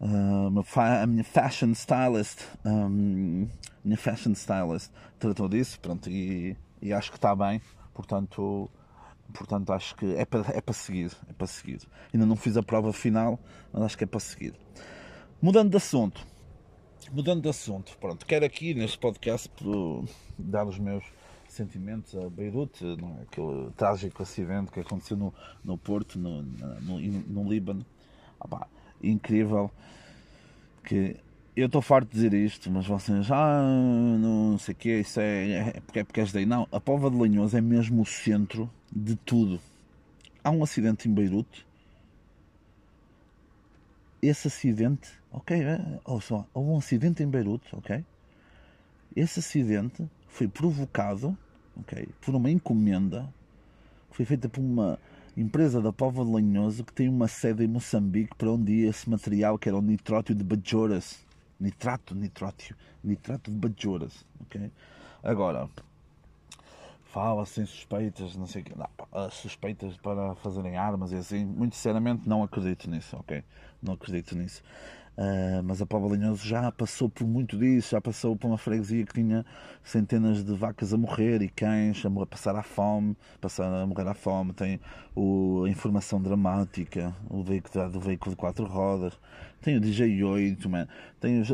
Uh, 0.00 0.50
a 0.76 1.06
minha 1.06 1.22
fashion 1.22 1.70
stylist, 1.74 2.40
um, 2.64 3.48
minha 3.84 3.96
fashion 3.96 4.32
stylist 4.32 4.90
tratou 5.16 5.48
disso, 5.48 5.78
pronto, 5.78 6.10
e, 6.10 6.56
e 6.80 6.92
acho 6.92 7.12
que 7.12 7.16
está 7.16 7.36
bem, 7.36 7.62
portanto, 7.94 8.68
portanto 9.32 9.72
acho 9.72 9.94
que 9.94 10.16
é 10.16 10.24
para, 10.24 10.40
é 10.40 10.72
seguir, 10.72 11.12
é 11.28 11.32
para 11.32 11.46
seguir. 11.46 11.82
Ainda 12.12 12.26
não 12.26 12.34
fiz 12.34 12.56
a 12.56 12.64
prova 12.64 12.92
final, 12.92 13.38
mas 13.72 13.82
acho 13.84 13.96
que 13.96 14.02
é 14.02 14.06
para 14.08 14.18
seguir. 14.18 14.54
Mudando 15.42 15.70
de 15.70 15.76
assunto, 15.76 16.24
mudando 17.10 17.42
de 17.42 17.48
assunto, 17.48 17.98
pronto, 17.98 18.24
quero 18.24 18.44
aqui 18.44 18.74
neste 18.74 18.96
podcast 18.96 19.50
dar 20.38 20.64
os 20.64 20.78
meus 20.78 21.02
sentimentos 21.48 22.14
a 22.14 22.30
Beirute, 22.30 22.84
não 22.84 23.18
é? 23.18 23.22
aquele 23.22 23.70
trágico 23.72 24.22
acidente 24.22 24.70
que 24.70 24.78
aconteceu 24.78 25.16
no, 25.16 25.34
no 25.64 25.76
Porto, 25.76 26.16
no, 26.16 26.42
no, 26.42 27.00
no 27.00 27.50
Líbano. 27.50 27.84
Ah, 28.40 28.68
incrível 29.02 29.68
que 30.84 31.16
eu 31.56 31.66
estou 31.66 31.82
farto 31.82 32.10
de 32.10 32.14
dizer 32.14 32.34
isto, 32.34 32.70
mas 32.70 32.86
vocês, 32.86 33.28
ah, 33.32 33.62
não 34.20 34.56
sei 34.58 34.74
o 34.74 34.76
que, 34.76 35.00
isso 35.00 35.18
é, 35.18 35.50
é 35.50 35.80
porque 35.80 35.98
é 35.98 36.04
porque 36.04 36.20
és 36.20 36.30
daí. 36.30 36.46
Não, 36.46 36.68
a 36.70 36.78
Pova 36.78 37.10
de 37.10 37.16
Lanhoso 37.16 37.56
é 37.56 37.60
mesmo 37.60 38.02
o 38.02 38.06
centro 38.06 38.70
de 38.92 39.16
tudo. 39.16 39.60
Há 40.44 40.52
um 40.52 40.62
acidente 40.62 41.08
em 41.08 41.12
Beirute 41.12 41.66
esse 44.22 44.46
acidente, 44.46 45.10
ok, 45.32 45.56
ou 46.04 46.20
só, 46.20 46.46
houve 46.52 46.70
um 46.70 46.78
acidente 46.78 47.22
em 47.22 47.28
Beirute, 47.28 47.74
ok? 47.74 48.04
Esse 49.16 49.40
acidente 49.40 50.08
foi 50.28 50.46
provocado, 50.46 51.36
ok, 51.78 52.08
por 52.20 52.34
uma 52.34 52.50
encomenda 52.50 53.32
que 54.10 54.16
foi 54.16 54.26
feita 54.26 54.48
por 54.48 54.60
uma 54.60 54.98
empresa 55.36 55.80
da 55.80 55.92
Pova 55.92 56.24
de 56.24 56.30
Lanhoso 56.30 56.84
que 56.84 56.92
tem 56.92 57.08
uma 57.08 57.26
sede 57.28 57.64
em 57.64 57.68
Moçambique 57.68 58.34
para 58.36 58.50
onde 58.50 58.72
ia 58.72 58.90
esse 58.90 59.08
material 59.08 59.58
que 59.58 59.68
era 59.68 59.78
o 59.78 59.82
nitrótio 59.82 60.34
de 60.34 60.44
Bajoras. 60.44 61.18
Nitrato, 61.58 62.14
nitrótio, 62.14 62.76
nitrato 63.02 63.50
de 63.50 63.56
Bajoras, 63.56 64.26
ok? 64.40 64.70
Agora, 65.22 65.70
fala 67.04 67.46
sem 67.46 67.64
suspeitas, 67.64 68.34
não 68.36 68.46
sei 68.46 68.62
o 68.62 68.64
que, 68.64 68.72
não, 68.76 69.30
suspeitas 69.30 69.96
para 69.98 70.34
fazerem 70.36 70.76
armas 70.76 71.12
e 71.12 71.16
assim, 71.16 71.44
muito 71.44 71.76
sinceramente 71.76 72.28
não 72.28 72.42
acredito 72.42 72.90
nisso, 72.90 73.16
ok? 73.16 73.44
Não 73.80 73.94
acredito 73.94 74.36
nisso. 74.36 74.62
Uh, 75.16 75.62
mas 75.62 75.82
a 75.82 75.86
Póvoa 75.86 76.16
Linhoso 76.16 76.46
já 76.46 76.72
passou 76.72 77.08
por 77.08 77.26
muito 77.26 77.58
disso, 77.58 77.90
já 77.90 78.00
passou 78.00 78.34
por 78.34 78.46
uma 78.46 78.56
freguesia 78.56 79.04
que 79.04 79.12
tinha 79.12 79.44
centenas 79.84 80.42
de 80.42 80.54
vacas 80.54 80.94
a 80.94 80.96
morrer 80.96 81.42
e 81.42 81.48
cães 81.50 82.02
a, 82.04 82.26
passar 82.26 82.56
à 82.56 82.62
fome, 82.62 83.14
passar 83.38 83.66
a 83.72 83.86
morrer 83.86 84.08
à 84.08 84.14
fome, 84.14 84.54
tem 84.54 84.80
o, 85.14 85.64
a 85.66 85.68
informação 85.68 86.20
dramática, 86.20 87.14
o 87.28 87.42
veículo, 87.42 87.90
do 87.90 88.00
veículo 88.00 88.30
de 88.30 88.36
quatro 88.36 88.64
rodas, 88.64 89.12
tem 89.60 89.76
o 89.76 89.80
DJ8, 89.80 90.66
man. 90.66 90.88
tem 91.20 91.40
os, 91.40 91.48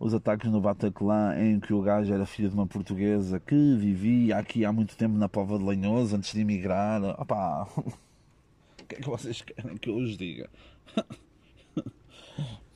os 0.00 0.12
ataques 0.12 0.50
no 0.50 0.60
Bataclan 0.60 1.36
em 1.38 1.60
que 1.60 1.72
o 1.72 1.80
gajo 1.80 2.12
era 2.12 2.26
filho 2.26 2.48
de 2.48 2.54
uma 2.54 2.66
portuguesa 2.66 3.38
que 3.38 3.76
vivia 3.76 4.38
aqui 4.38 4.64
há 4.64 4.72
muito 4.72 4.96
tempo 4.96 5.16
na 5.16 5.28
Póvoa 5.28 5.58
de 5.58 5.64
Lanhoso 5.64 6.16
antes 6.16 6.32
de 6.32 6.40
emigrar. 6.40 7.02
Opá. 7.20 7.68
que 8.88 8.96
é 8.96 9.00
que 9.00 9.08
vocês 9.08 9.40
querem 9.42 9.76
que 9.76 9.88
eu 9.88 9.96
os 9.96 10.16
diga? 10.16 10.48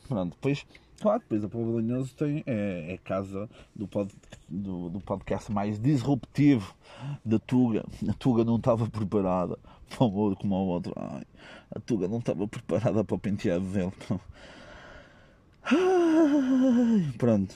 Pronto, 0.09 0.31
depois, 0.31 0.67
claro, 1.01 1.21
depois 1.21 1.45
a 1.45 1.49
Povo 1.49 1.79
Linhoso 1.79 2.15
tem, 2.15 2.43
é, 2.47 2.95
é 2.95 2.99
casa 2.99 3.49
do, 3.77 3.87
pod, 3.87 4.11
do, 4.49 4.89
do, 4.89 5.01
podcast 5.01 5.53
mais 5.53 5.79
disruptivo 5.79 6.75
da 7.23 7.39
Tuga. 7.39 7.85
A 8.09 8.15
Tuga 8.15 8.43
não 8.43 8.57
estava 8.57 8.89
preparada 8.89 9.59
para 9.91 10.07
o 10.07 10.35
como 10.37 10.55
o 10.55 10.69
outro. 10.69 10.95
Ai, 10.97 11.25
a 11.71 11.79
Tuga 11.79 12.09
não 12.09 12.19
estava 12.19 12.49
preparada 12.49 13.05
para 13.05 13.15
o 13.15 13.19
penteado 13.19 13.67
dele. 13.67 13.93
Ai, 15.63 17.13
pronto. 17.19 17.55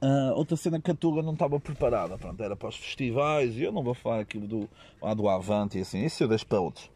Uh, 0.00 0.32
outra 0.36 0.56
cena 0.56 0.80
que 0.80 0.92
a 0.92 0.94
Tuga 0.94 1.22
não 1.22 1.32
estava 1.32 1.58
preparada, 1.58 2.16
pronto, 2.16 2.40
era 2.40 2.54
para 2.54 2.68
os 2.68 2.76
festivais, 2.76 3.56
e 3.56 3.64
eu 3.64 3.72
não 3.72 3.82
vou 3.82 3.94
falar 3.94 4.20
aquilo 4.20 4.46
do, 4.46 4.68
lá 5.02 5.12
do 5.12 5.28
Avante 5.28 5.76
e 5.76 5.80
assim, 5.80 6.04
isso 6.04 6.22
eu 6.22 6.28
deixo 6.28 6.46
para 6.46 6.60
outros. 6.60 6.88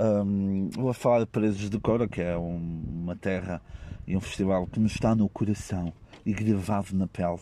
Um, 0.00 0.70
vou 0.70 0.94
falar 0.94 1.20
de 1.20 1.26
Paredes 1.26 1.68
de 1.68 1.78
Cora, 1.78 2.08
que 2.08 2.22
é 2.22 2.36
um, 2.36 2.82
uma 3.02 3.14
terra 3.14 3.60
e 4.06 4.16
um 4.16 4.20
festival 4.20 4.66
que 4.66 4.78
nos 4.78 4.92
está 4.92 5.14
no 5.14 5.28
coração 5.28 5.92
e 6.24 6.32
gravado 6.32 6.94
na 6.94 7.06
pele. 7.06 7.40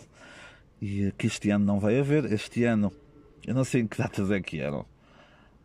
E 0.81 1.13
que 1.17 1.27
este 1.27 1.51
ano 1.51 1.65
não 1.65 1.79
vai 1.79 1.99
haver. 1.99 2.31
Este 2.33 2.65
ano, 2.65 2.93
eu 3.47 3.55
não 3.55 3.65
sei 3.65 3.83
em 3.83 3.87
que 3.87 3.99
datas 3.99 4.31
é 4.31 4.41
que 4.41 4.61
eram. 4.61 4.87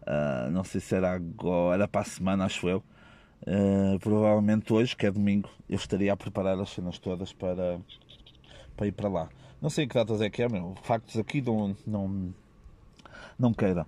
Uh, 0.01 0.49
não 0.51 0.63
sei 0.63 0.81
se 0.81 0.95
era 0.95 1.13
agora, 1.13 1.87
para 1.87 2.01
a 2.01 2.05
semana, 2.05 2.45
acho 2.45 2.67
eu. 2.67 2.83
Uh, 3.41 3.99
provavelmente 3.99 4.71
hoje, 4.73 4.95
que 4.95 5.05
é 5.05 5.11
domingo, 5.11 5.49
eu 5.69 5.75
estaria 5.75 6.11
a 6.11 6.17
preparar 6.17 6.59
as 6.59 6.69
cenas 6.69 6.97
todas 6.99 7.31
para, 7.31 7.79
para 8.75 8.87
ir 8.87 8.91
para 8.91 9.09
lá. 9.09 9.29
Não 9.61 9.69
sei 9.69 9.87
que 9.87 9.95
datas 9.95 10.21
é 10.21 10.29
que 10.29 10.41
é, 10.41 10.49
meu. 10.49 10.75
Factos 10.83 11.17
aqui 11.17 11.41
não, 11.41 11.75
não, 11.85 12.33
não 13.39 13.53
queiram. 13.53 13.85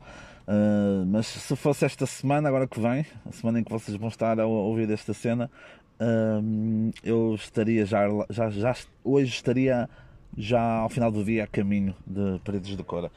Uh, 0.47 1.05
mas 1.05 1.27
se 1.27 1.55
fosse 1.55 1.85
esta 1.85 2.05
semana, 2.05 2.49
agora 2.49 2.67
que 2.67 2.79
vem, 2.79 3.05
a 3.25 3.31
semana 3.31 3.59
em 3.59 3.63
que 3.63 3.71
vocês 3.71 3.95
vão 3.97 4.09
estar 4.09 4.39
a 4.39 4.45
ouvir 4.45 4.89
esta 4.89 5.13
cena, 5.13 5.51
uh, 5.99 6.91
eu 7.03 7.35
estaria 7.35 7.85
já, 7.85 8.07
já, 8.29 8.49
já 8.49 8.75
hoje 9.03 9.29
estaria 9.29 9.89
já 10.37 10.61
ao 10.77 10.89
final 10.89 11.11
do 11.11 11.23
dia 11.23 11.43
a 11.43 11.47
caminho 11.47 11.95
de 12.07 12.39
Paredes 12.43 12.75
de 12.75 12.83
Cora. 12.83 13.11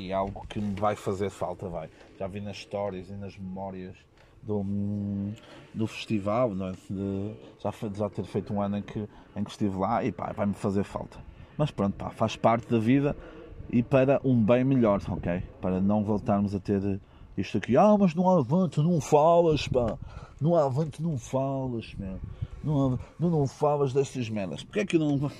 E 0.00 0.10
é 0.10 0.14
algo 0.14 0.46
que 0.48 0.60
me 0.60 0.78
vai 0.78 0.94
fazer 0.94 1.30
falta, 1.30 1.68
vai. 1.68 1.90
Já 2.18 2.26
vi 2.28 2.40
nas 2.40 2.56
histórias 2.58 3.10
e 3.10 3.14
nas 3.14 3.36
memórias 3.36 3.96
do, 4.42 4.64
do 5.72 5.86
festival, 5.86 6.54
não 6.54 6.68
é? 6.68 6.72
de, 6.88 7.34
já, 7.60 7.72
já 7.94 8.10
ter 8.10 8.24
feito 8.24 8.54
um 8.54 8.60
ano 8.60 8.78
em 8.78 8.82
que, 8.82 9.08
em 9.34 9.42
que 9.42 9.50
estive 9.50 9.76
lá 9.76 10.04
e 10.04 10.12
pá, 10.12 10.32
vai-me 10.32 10.54
fazer 10.54 10.84
falta. 10.84 11.18
Mas 11.56 11.70
pronto, 11.70 11.96
pá, 11.96 12.10
faz 12.10 12.36
parte 12.36 12.68
da 12.70 12.78
vida 12.78 13.16
e 13.70 13.82
para 13.82 14.20
um 14.24 14.40
bem 14.42 14.64
melhor, 14.64 15.00
ok? 15.08 15.42
Para 15.60 15.80
não 15.80 16.04
voltarmos 16.04 16.54
a 16.54 16.60
ter 16.60 17.00
isto 17.36 17.58
aqui. 17.58 17.76
Ah, 17.76 17.96
mas 17.98 18.14
não 18.14 18.28
há 18.28 18.38
avante, 18.38 18.80
não 18.80 19.00
falas, 19.00 19.66
pá. 19.68 19.98
Não 20.40 20.54
há 20.54 20.64
avante, 20.64 21.02
não 21.02 21.18
falas, 21.18 21.94
meu. 21.94 22.20
Não, 22.62 22.98
não, 23.18 23.30
não 23.30 23.46
falas 23.46 23.92
destas 23.92 24.28
merdas. 24.28 24.62
Porque 24.62 24.80
é 24.80 24.86
que 24.86 24.96
eu 24.96 25.00
não. 25.00 25.30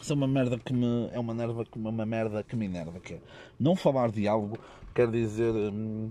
Isso 0.00 0.12
é 0.12 0.14
uma 0.14 0.28
merda 0.28 0.58
que 0.58 0.72
me. 0.72 1.08
É 1.12 1.18
uma, 1.18 1.34
nerva, 1.34 1.66
uma 1.74 2.06
merda 2.06 2.42
que 2.42 2.56
me 2.56 2.66
enerva. 2.66 3.00
Que 3.00 3.14
é, 3.14 3.20
não 3.58 3.74
falar 3.74 4.10
de 4.10 4.26
algo 4.28 4.58
quer 4.94 5.10
dizer. 5.10 5.54
Hum, 5.54 6.10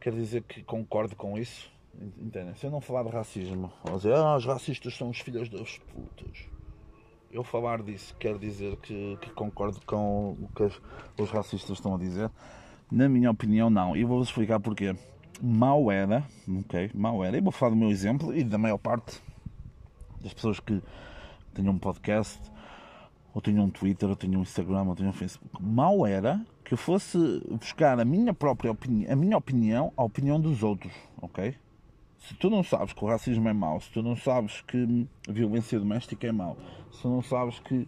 quer 0.00 0.12
dizer 0.12 0.42
que 0.42 0.62
concordo 0.62 1.16
com 1.16 1.38
isso. 1.38 1.70
Entendem? 2.18 2.54
Se 2.54 2.66
eu 2.66 2.70
não 2.70 2.80
falar 2.80 3.04
de 3.04 3.08
racismo, 3.08 3.72
ou 3.82 3.96
dizer, 3.96 4.14
ah, 4.14 4.36
os 4.36 4.44
racistas 4.44 4.94
são 4.94 5.08
os 5.08 5.18
filhos 5.18 5.48
das 5.48 5.78
putas. 5.78 6.55
Eu 7.36 7.44
falar 7.44 7.82
disso 7.82 8.16
quer 8.18 8.38
dizer 8.38 8.76
que, 8.76 9.18
que 9.20 9.28
concordo 9.28 9.78
com 9.84 10.38
o 10.40 10.48
que 10.56 10.62
os 11.22 11.30
racistas 11.30 11.72
estão 11.72 11.94
a 11.94 11.98
dizer? 11.98 12.30
Na 12.90 13.10
minha 13.10 13.30
opinião, 13.30 13.68
não. 13.68 13.94
E 13.94 14.04
vou-vos 14.04 14.28
explicar 14.28 14.58
porquê. 14.58 14.96
Mal 15.42 15.90
era, 15.90 16.24
ok? 16.60 16.90
Mal 16.94 17.22
era. 17.22 17.36
E 17.36 17.42
vou 17.42 17.52
falar 17.52 17.72
do 17.72 17.76
meu 17.76 17.90
exemplo 17.90 18.34
e 18.34 18.42
da 18.42 18.56
maior 18.56 18.78
parte 18.78 19.20
das 20.22 20.32
pessoas 20.32 20.60
que 20.60 20.82
tenham 21.52 21.74
um 21.74 21.78
podcast, 21.78 22.40
ou 23.34 23.42
tenham 23.42 23.66
um 23.66 23.70
Twitter, 23.70 24.08
ou 24.08 24.16
tenham 24.16 24.38
um 24.38 24.42
Instagram, 24.42 24.84
ou 24.84 24.96
tenham 24.96 25.10
um 25.10 25.12
Facebook. 25.12 25.62
Mal 25.62 26.06
era 26.06 26.42
que 26.64 26.72
eu 26.72 26.78
fosse 26.78 27.18
buscar 27.50 28.00
a 28.00 28.04
minha 28.06 28.32
própria 28.32 28.72
opinião, 28.72 29.12
a 29.12 29.14
minha 29.14 29.36
opinião, 29.36 29.92
a 29.94 30.02
opinião 30.02 30.40
dos 30.40 30.62
outros, 30.62 30.94
ok? 31.20 31.54
Se 32.18 32.34
tu 32.34 32.50
não 32.50 32.62
sabes 32.62 32.92
que 32.92 33.04
o 33.04 33.08
racismo 33.08 33.48
é 33.48 33.52
mau, 33.52 33.80
se 33.80 33.90
tu 33.90 34.02
não 34.02 34.16
sabes 34.16 34.60
que 34.62 35.06
violência 35.28 35.78
doméstica 35.78 36.26
é 36.26 36.32
mau, 36.32 36.56
se 36.90 37.02
tu 37.02 37.08
não 37.08 37.22
sabes 37.22 37.58
que 37.60 37.86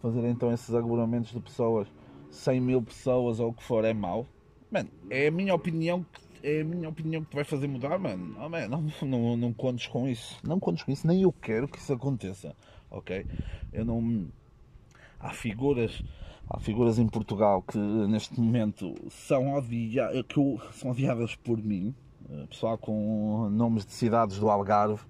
fazer 0.00 0.24
então 0.28 0.52
esses 0.52 0.74
agrupamentos 0.74 1.30
de 1.30 1.40
pessoas, 1.40 1.88
100 2.30 2.60
mil 2.60 2.82
pessoas 2.82 3.40
ou 3.40 3.50
o 3.50 3.52
que 3.52 3.62
for, 3.62 3.84
é 3.84 3.92
mau, 3.92 4.26
mano, 4.70 4.88
é 5.10 5.28
a 5.28 5.30
minha 5.30 5.54
opinião 5.54 6.04
que 6.04 6.28
é 6.40 6.60
a 6.60 6.64
minha 6.64 6.88
opinião 6.88 7.24
que 7.24 7.30
te 7.30 7.34
vai 7.34 7.44
fazer 7.44 7.66
mudar, 7.66 7.98
mano. 7.98 8.36
Oh, 8.40 8.48
man, 8.48 8.68
não, 8.68 8.84
não, 9.02 9.36
não 9.36 9.52
contes 9.52 9.88
com 9.88 10.06
isso. 10.06 10.38
Não 10.44 10.60
contes 10.60 10.84
com 10.84 10.92
isso, 10.92 11.04
nem 11.04 11.22
eu 11.22 11.32
quero 11.32 11.66
que 11.66 11.78
isso 11.78 11.92
aconteça. 11.92 12.54
Ok? 12.88 13.26
Eu 13.72 13.84
não. 13.84 14.28
Há 15.18 15.30
figuras 15.30 16.00
Há 16.50 16.58
figuras 16.60 16.98
em 16.98 17.06
Portugal 17.06 17.60
que 17.60 17.76
neste 17.76 18.40
momento 18.40 18.94
são, 19.10 19.52
odia 19.52 20.08
que 20.26 20.40
são 20.72 20.92
odiadas 20.92 21.36
por 21.36 21.62
mim, 21.62 21.94
pessoal 22.48 22.76
com 22.76 23.48
nomes 23.50 23.84
de 23.84 23.92
cidades 23.92 24.38
do 24.38 24.50
Algarve 24.50 25.02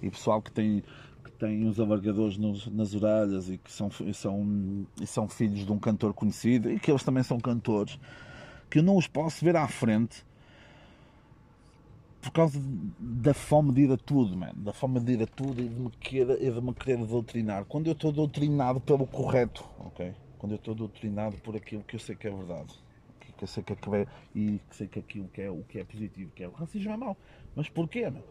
e 0.00 0.10
pessoal 0.10 0.40
que 0.40 0.50
tem, 0.50 0.82
que 1.24 1.32
tem 1.32 1.66
os 1.66 1.78
alargadores 1.78 2.36
nos, 2.38 2.66
nas 2.68 2.94
orelhas 2.94 3.50
e 3.50 3.58
que 3.58 3.70
são, 3.70 3.90
são, 3.90 4.86
e 5.00 5.06
são 5.06 5.28
filhos 5.28 5.64
de 5.66 5.72
um 5.72 5.78
cantor 5.78 6.14
conhecido 6.14 6.70
e 6.70 6.78
que 6.78 6.90
eles 6.90 7.02
também 7.02 7.22
são 7.22 7.38
cantores, 7.38 7.98
que 8.70 8.78
eu 8.78 8.82
não 8.82 8.96
os 8.96 9.06
posso 9.06 9.44
ver 9.44 9.56
à 9.56 9.68
frente 9.68 10.24
por 12.22 12.30
causa 12.30 12.58
da 12.98 13.34
fome 13.34 13.70
de 13.72 13.82
ir 13.82 13.92
a 13.92 13.98
tudo, 13.98 14.34
man. 14.34 14.52
da 14.56 14.72
fome 14.72 14.98
de 14.98 15.12
ir 15.12 15.22
a 15.22 15.26
tudo 15.26 15.60
e 15.60 15.68
de 15.68 15.78
me 15.78 15.90
querer, 15.90 16.38
de 16.38 16.60
me 16.60 16.72
querer 16.72 16.96
doutrinar. 17.04 17.66
Quando 17.66 17.86
eu 17.86 17.92
estou 17.92 18.10
doutrinado 18.10 18.80
pelo 18.80 19.06
correto, 19.06 19.62
ok? 19.78 20.14
quando 20.44 20.52
eu 20.52 20.56
estou 20.56 20.74
doutrinado 20.74 21.38
por 21.38 21.56
aquilo 21.56 21.82
que 21.84 21.96
eu 21.96 22.00
sei 22.00 22.14
que 22.14 22.28
é 22.28 22.30
verdade, 22.30 22.74
que 23.36 23.46
sei 23.46 23.62
que 23.62 23.72
é 23.72 23.76
que 23.76 23.94
é, 23.94 24.06
e 24.34 24.60
que 24.68 24.76
sei 24.76 24.88
que 24.88 24.98
aquilo 24.98 25.28
que 25.28 25.42
é 25.42 25.50
o 25.50 25.62
que 25.64 25.78
é 25.78 25.84
positivo, 25.84 26.30
que 26.34 26.42
é 26.42 26.48
o 26.48 26.52
racismo 26.52 26.92
é 26.92 26.96
mau. 26.96 27.16
Mas 27.54 27.68
porquê, 27.68 28.08
meu? 28.10 28.22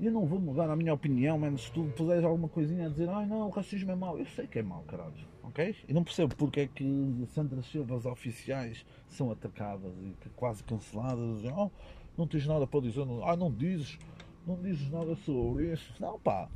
Eu 0.00 0.10
não 0.12 0.24
vou 0.24 0.40
mudar 0.40 0.70
a 0.70 0.76
minha 0.76 0.94
opinião, 0.94 1.38
mano, 1.38 1.58
se 1.58 1.70
tu 1.70 1.84
puseres 1.96 2.24
alguma 2.24 2.48
coisinha 2.48 2.86
a 2.86 2.88
dizer, 2.88 3.08
ai 3.10 3.26
não, 3.26 3.48
o 3.48 3.50
racismo 3.50 3.90
é 3.90 3.94
mau, 3.94 4.18
eu 4.18 4.24
sei 4.26 4.46
que 4.46 4.58
é 4.58 4.62
mau, 4.62 4.82
caralho, 4.84 5.12
ok? 5.42 5.76
E 5.86 5.92
não 5.92 6.02
percebo 6.02 6.34
porque 6.36 6.60
é 6.60 6.66
que 6.66 7.26
Sandra 7.34 7.62
Silvas 7.62 8.06
oficiais 8.06 8.84
são 9.08 9.30
atacadas 9.30 9.92
e 10.02 10.14
quase 10.36 10.64
canceladas, 10.64 11.44
oh, 11.44 11.70
não 12.16 12.26
tens 12.26 12.46
nada 12.46 12.66
para 12.66 12.80
dizer, 12.80 13.04
não, 13.04 13.22
ah, 13.28 13.36
não 13.36 13.52
dizes, 13.52 13.98
não 14.46 14.56
dizes 14.56 14.90
nada 14.90 15.14
sobre 15.16 15.70
isso, 15.70 15.92
não 16.00 16.18
pá, 16.18 16.48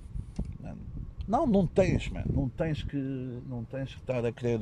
mano, 0.58 0.80
não, 1.26 1.46
não 1.46 1.66
tens, 1.66 2.08
man. 2.10 2.24
Não 2.30 2.48
tens 2.48 2.82
que, 2.82 2.96
não 2.96 3.64
tens 3.64 3.94
que 3.94 4.00
estar 4.00 4.24
a 4.24 4.32
querer 4.32 4.60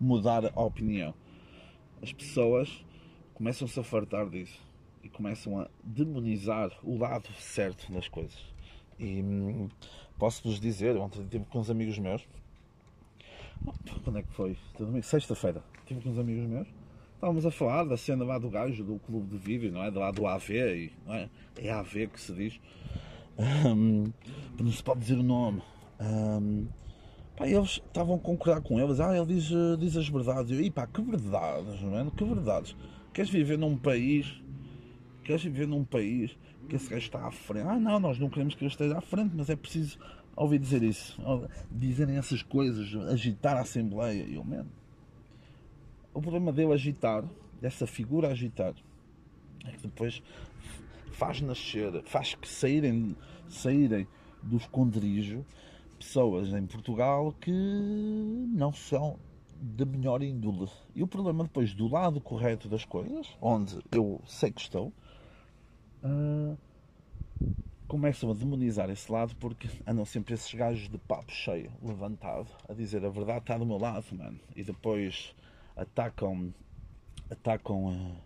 mudar 0.00 0.50
a 0.54 0.62
opinião. 0.62 1.14
As 2.02 2.12
pessoas 2.12 2.84
começam-se 3.34 3.78
a 3.78 3.82
fartar 3.82 4.28
disso 4.28 4.60
e 5.02 5.08
começam 5.08 5.60
a 5.60 5.68
demonizar 5.82 6.70
o 6.82 6.96
lado 6.96 7.28
certo 7.38 7.90
das 7.92 8.08
coisas. 8.08 8.38
E 8.98 9.22
hum, 9.22 9.68
posso-vos 10.18 10.60
dizer, 10.60 10.96
ontem 10.96 11.22
estive 11.22 11.44
com 11.46 11.60
uns 11.60 11.70
amigos 11.70 11.98
meus. 11.98 12.26
Quando 14.04 14.18
é 14.18 14.22
que 14.22 14.32
foi? 14.32 14.56
Sexta-feira. 15.02 15.62
Estive 15.80 16.00
com 16.00 16.10
uns 16.10 16.18
amigos 16.18 16.48
meus. 16.48 16.68
Estávamos 17.14 17.44
a 17.44 17.50
falar 17.50 17.84
da 17.84 17.96
cena 17.96 18.24
lá 18.24 18.38
do 18.38 18.48
gajo 18.48 18.84
do 18.84 18.98
clube 19.00 19.26
de 19.26 19.36
vídeo, 19.36 19.72
não 19.72 19.82
é? 19.82 19.90
Do 19.90 19.98
lado 19.98 20.16
do 20.16 20.26
AV, 20.26 20.92
não 21.04 21.14
é? 21.14 21.28
É 21.56 21.70
AV 21.72 22.06
que 22.06 22.20
se 22.20 22.32
diz 22.32 22.60
um, 23.38 24.12
não 24.58 24.72
se 24.72 24.82
pode 24.82 25.00
dizer 25.00 25.16
o 25.16 25.22
nome. 25.22 25.62
Um, 26.00 26.66
pá, 27.38 27.46
eles 27.46 27.80
estavam 27.86 28.16
a 28.16 28.18
concordar 28.18 28.60
com 28.60 28.80
eles. 28.80 28.98
Ah, 28.98 29.16
ele 29.16 29.26
diz, 29.26 29.50
diz 29.78 29.96
as 29.96 30.08
verdades. 30.08 30.50
Eu, 30.50 30.60
e 30.60 30.70
pá, 30.70 30.86
que 30.86 31.00
verdades, 31.00 31.80
mano, 31.82 32.10
que 32.10 32.24
verdades. 32.24 32.76
Queres 33.12 33.30
viver 33.30 33.56
num 33.56 33.78
país? 33.78 34.42
Queres 35.22 35.44
viver 35.44 35.68
num 35.68 35.84
país 35.84 36.36
que 36.68 36.76
esse 36.76 36.90
gajo 36.90 37.06
está 37.06 37.26
à 37.26 37.30
frente? 37.30 37.66
Ah, 37.66 37.78
não, 37.78 38.00
nós 38.00 38.18
não 38.18 38.28
queremos 38.28 38.54
que 38.54 38.64
ele 38.64 38.70
esteja 38.70 38.98
à 38.98 39.00
frente, 39.00 39.32
mas 39.34 39.48
é 39.48 39.56
preciso 39.56 39.98
ouvir 40.34 40.58
dizer 40.58 40.82
isso. 40.82 41.16
Dizerem 41.70 42.16
essas 42.16 42.42
coisas, 42.42 42.94
agitar 43.08 43.56
a 43.56 43.60
Assembleia. 43.60 44.24
E 44.24 44.34
eu, 44.34 44.44
mano, 44.44 44.70
o 46.12 46.20
problema 46.20 46.52
dele 46.52 46.72
agitar, 46.72 47.24
dessa 47.60 47.86
figura 47.86 48.28
agitar, 48.28 48.74
é 49.64 49.70
que 49.70 49.82
depois 49.82 50.22
faz 51.12 51.40
nascer, 51.40 52.02
faz 52.04 52.34
que 52.34 52.48
saírem, 52.48 53.16
saírem 53.48 54.06
do 54.42 54.56
esconderijo 54.56 55.44
pessoas 55.98 56.52
em 56.52 56.66
Portugal 56.66 57.34
que 57.40 57.50
não 57.50 58.72
são 58.72 59.18
da 59.60 59.84
melhor 59.84 60.22
índole. 60.22 60.68
E 60.94 61.02
o 61.02 61.06
problema 61.06 61.44
depois 61.44 61.74
do 61.74 61.88
lado 61.88 62.20
correto 62.20 62.68
das 62.68 62.84
coisas, 62.84 63.28
onde 63.40 63.78
eu 63.92 64.20
sei 64.24 64.50
que 64.52 64.60
estou, 64.60 64.92
uh, 66.04 66.56
começam 67.88 68.30
a 68.30 68.34
demonizar 68.34 68.88
esse 68.90 69.10
lado 69.10 69.34
porque 69.36 69.68
andam 69.86 70.04
sempre 70.04 70.34
esses 70.34 70.52
gajos 70.54 70.88
de 70.88 70.98
papo 70.98 71.32
cheio, 71.32 71.72
levantado, 71.82 72.48
a 72.68 72.72
dizer 72.72 73.04
a 73.04 73.08
verdade 73.08 73.40
está 73.40 73.58
do 73.58 73.66
meu 73.66 73.78
lado, 73.78 74.06
mano. 74.12 74.38
E 74.54 74.62
depois 74.62 75.34
atacam, 75.76 76.54
atacam, 77.30 77.86
uh, 77.86 78.16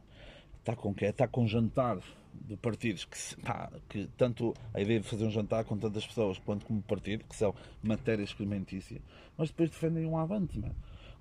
atacam 0.60 0.90
o 0.90 0.94
quê? 0.94 1.06
Atacam 1.06 1.46
jantar 1.46 1.98
de 2.34 2.56
partidos 2.56 3.04
que, 3.04 3.16
pá, 3.42 3.70
que 3.88 4.08
tanto 4.16 4.54
a 4.72 4.80
ideia 4.80 5.00
de 5.00 5.06
fazer 5.06 5.24
um 5.24 5.30
jantar 5.30 5.64
com 5.64 5.76
tantas 5.76 6.06
pessoas 6.06 6.38
quanto 6.38 6.66
como 6.66 6.82
partido, 6.82 7.24
que 7.24 7.36
são 7.36 7.54
matéria 7.82 8.22
experimentícia, 8.22 9.00
mas 9.36 9.50
depois 9.50 9.70
defendem 9.70 10.06
um 10.06 10.16
avante, 10.16 10.58
mano. 10.58 10.74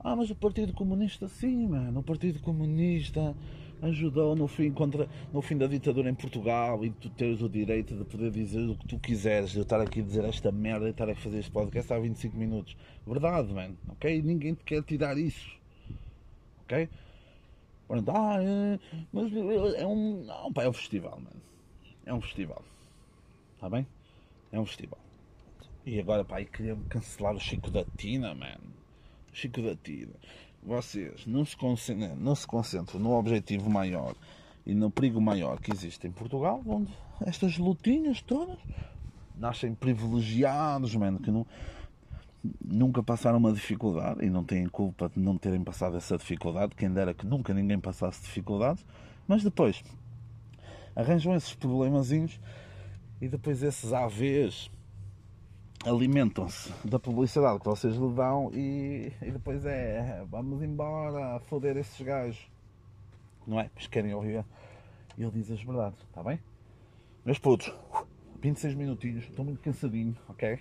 Ah, 0.04 0.16
mas 0.16 0.32
o 0.32 0.36
Partido 0.36 0.74
Comunista 0.74 1.28
sim, 1.28 1.68
mano. 1.68 2.00
O 2.00 2.04
Partido 2.04 2.40
Comunista 2.40 3.36
ajudou 3.84 4.36
no 4.36 4.48
fim, 4.48 4.72
contra, 4.72 5.08
no 5.32 5.42
fim 5.42 5.58
da 5.58 5.68
ditadura 5.68 6.10
em 6.10 6.16
Portugal 6.16 6.84
e 6.84 6.90
tu 6.90 7.10
teres 7.10 7.42
o 7.42 7.50
direito 7.50 7.96
de 7.96 8.04
poder 8.04 8.32
dizer 8.32 8.68
o 8.68 8.76
que 8.76 8.88
tu 8.88 9.00
quiseres. 9.00 9.56
Eu 9.56 9.62
estar 9.62 9.80
aqui 9.80 10.00
a 10.00 10.04
dizer 10.04 10.26
esta 10.26 10.52
merda 10.52 10.88
e 10.88 10.92
estar 10.92 11.08
a 11.08 11.16
fazer 11.16 11.40
este 11.40 11.52
podcast 11.52 11.94
há 11.94 12.00
25 12.00 12.36
minutos. 12.36 12.76
Verdade, 13.06 13.54
mano. 13.54 13.78
Ok? 13.90 14.22
Ninguém 14.24 14.56
te 14.56 14.64
quer 14.64 14.82
tirar 14.84 15.18
isso. 15.18 15.56
Ok? 16.64 16.90
Pronto, 17.92 18.10
ah, 18.10 18.42
é, 18.42 18.80
mas 19.12 19.34
é 19.76 19.86
um. 19.86 20.24
Não, 20.24 20.54
pá, 20.54 20.64
é 20.64 20.70
um 20.70 20.72
festival, 20.72 21.20
mano. 21.20 21.42
É 22.06 22.14
um 22.14 22.22
festival. 22.22 22.64
Está 23.56 23.70
bem? 23.70 23.86
É 24.50 24.58
um 24.58 24.66
festival. 24.66 25.00
E 25.86 26.00
agora, 26.00 26.24
pá, 26.24 26.42
queria-me 26.42 26.86
cancelar 26.86 27.36
o 27.36 27.40
Chico 27.40 27.70
da 27.70 27.84
Tina, 27.98 28.34
mano. 28.34 28.74
Chico 29.34 29.62
da 29.62 29.76
Tina. 29.76 30.14
Vocês 30.64 31.26
não 31.28 31.44
se, 31.44 31.58
concentram, 31.58 32.16
não 32.16 32.34
se 32.34 32.48
concentram 32.48 32.98
no 32.98 33.12
objetivo 33.12 33.70
maior 33.70 34.16
e 34.66 34.74
no 34.74 34.90
perigo 34.90 35.20
maior 35.20 35.60
que 35.60 35.74
existe 35.74 36.08
em 36.08 36.12
Portugal, 36.12 36.64
onde 36.66 36.94
estas 37.26 37.58
lutinhas 37.58 38.22
todas 38.22 38.58
nascem 39.36 39.76
privilegiados, 39.76 40.96
mano, 40.96 41.20
que 41.20 41.30
não, 41.30 41.46
nunca 42.64 43.04
passaram 43.04 43.38
uma 43.38 43.52
dificuldade 43.52 44.26
e 44.26 44.30
não 44.30 44.44
têm 44.44 44.68
culpa 44.68 45.10
de 45.10 45.20
não 45.20 45.38
terem 45.38 45.64
passado 45.64 45.96
essa 45.98 46.18
dificuldade. 46.18 46.76
Quem 46.76 46.92
dera 46.92 47.14
que 47.14 47.26
nunca 47.26 47.54
ninguém 47.54 47.80
passasse 47.80 48.22
dificuldades, 48.22 48.86
mas 49.28 49.44
depois 49.44 49.84
arranjam 50.96 51.36
esses 51.36 51.54
problemazinhos 51.54 52.40
e 53.22 53.28
depois 53.28 53.62
esses 53.62 53.94
AVs 53.94 54.72
alimentam-se 55.86 56.72
da 56.86 57.00
publicidade 57.00 57.60
que 57.60 57.66
vocês 57.66 57.96
lhe 57.96 58.14
dão 58.14 58.52
e, 58.54 59.12
e 59.22 59.32
depois 59.32 59.66
é 59.66 60.24
vamos 60.30 60.62
embora, 60.62 61.40
foder 61.42 61.78
esses 61.78 62.00
gajos, 62.02 62.48
não 63.48 63.60
é? 63.60 63.70
Mas 63.76 63.88
querem 63.88 64.14
ouvir 64.14 64.46
ele 65.18 65.32
diz 65.32 65.52
as 65.52 65.62
verdades, 65.62 66.00
está 66.02 66.24
bem? 66.24 66.40
Meus 67.26 67.38
putos, 67.38 67.72
26 68.42 68.76
minutinhos, 68.76 69.26
estou 69.26 69.46
muito 69.46 69.62
cansadinho, 69.62 70.16
ok? 70.28 70.60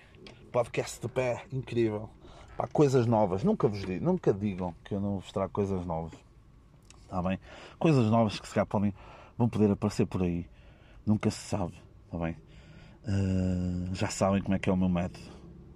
Podcast 0.50 1.00
de 1.00 1.08
pé, 1.08 1.44
incrível. 1.52 2.10
Pá, 2.56 2.66
coisas 2.66 3.06
novas, 3.06 3.44
nunca 3.44 3.68
vos 3.68 3.86
digo, 3.86 4.04
nunca 4.04 4.32
digam 4.32 4.74
que 4.84 4.92
eu 4.92 5.00
não 5.00 5.20
vos 5.20 5.30
trago 5.30 5.52
coisas 5.52 5.86
novas, 5.86 6.12
está 7.04 7.22
bem? 7.22 7.38
Coisas 7.78 8.10
novas 8.10 8.40
que 8.40 8.48
se 8.48 8.54
calhar 8.54 8.66
podem, 8.66 8.92
vão 9.38 9.48
poder 9.48 9.70
aparecer 9.70 10.06
por 10.06 10.22
aí, 10.22 10.44
nunca 11.06 11.30
se 11.30 11.38
sabe, 11.38 11.74
está 12.04 12.18
bem? 12.18 12.36
Uh, 13.04 13.94
já 13.94 14.08
sabem 14.08 14.42
como 14.42 14.56
é 14.56 14.58
que 14.58 14.68
é 14.68 14.72
o 14.72 14.76
meu 14.76 14.88
método. 14.88 15.24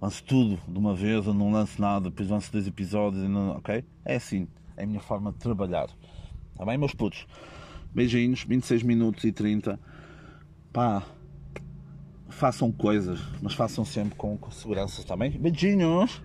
Lanço 0.01 0.21
tudo 0.25 0.59
de 0.67 0.77
uma 0.77 0.93
vez, 0.93 1.25
eu 1.25 1.33
não 1.33 1.53
lanço 1.53 1.81
nada, 1.81 2.09
depois 2.09 2.29
lanço 2.29 2.51
dois 2.51 2.67
episódios, 2.67 3.23
não, 3.29 3.55
ok? 3.55 3.83
É 4.03 4.17
assim, 4.17 4.45
é 4.75 4.83
a 4.83 4.85
minha 4.85 4.99
forma 4.99 5.31
de 5.31 5.37
trabalhar. 5.37 5.87
Está 6.51 6.65
bem, 6.65 6.77
meus 6.77 6.93
putos? 6.93 7.25
Beijinhos, 7.93 8.43
26 8.43 8.83
minutos 8.83 9.23
e 9.23 9.31
30. 9.31 9.79
Pá, 10.73 11.01
façam 12.35 12.71
coisas, 12.71 13.19
mas 13.41 13.53
façam 13.53 13.85
sempre 13.85 14.15
com, 14.15 14.37
com 14.37 14.51
segurança, 14.51 15.01
bem? 15.15 15.31
Beijinhos! 15.31 16.21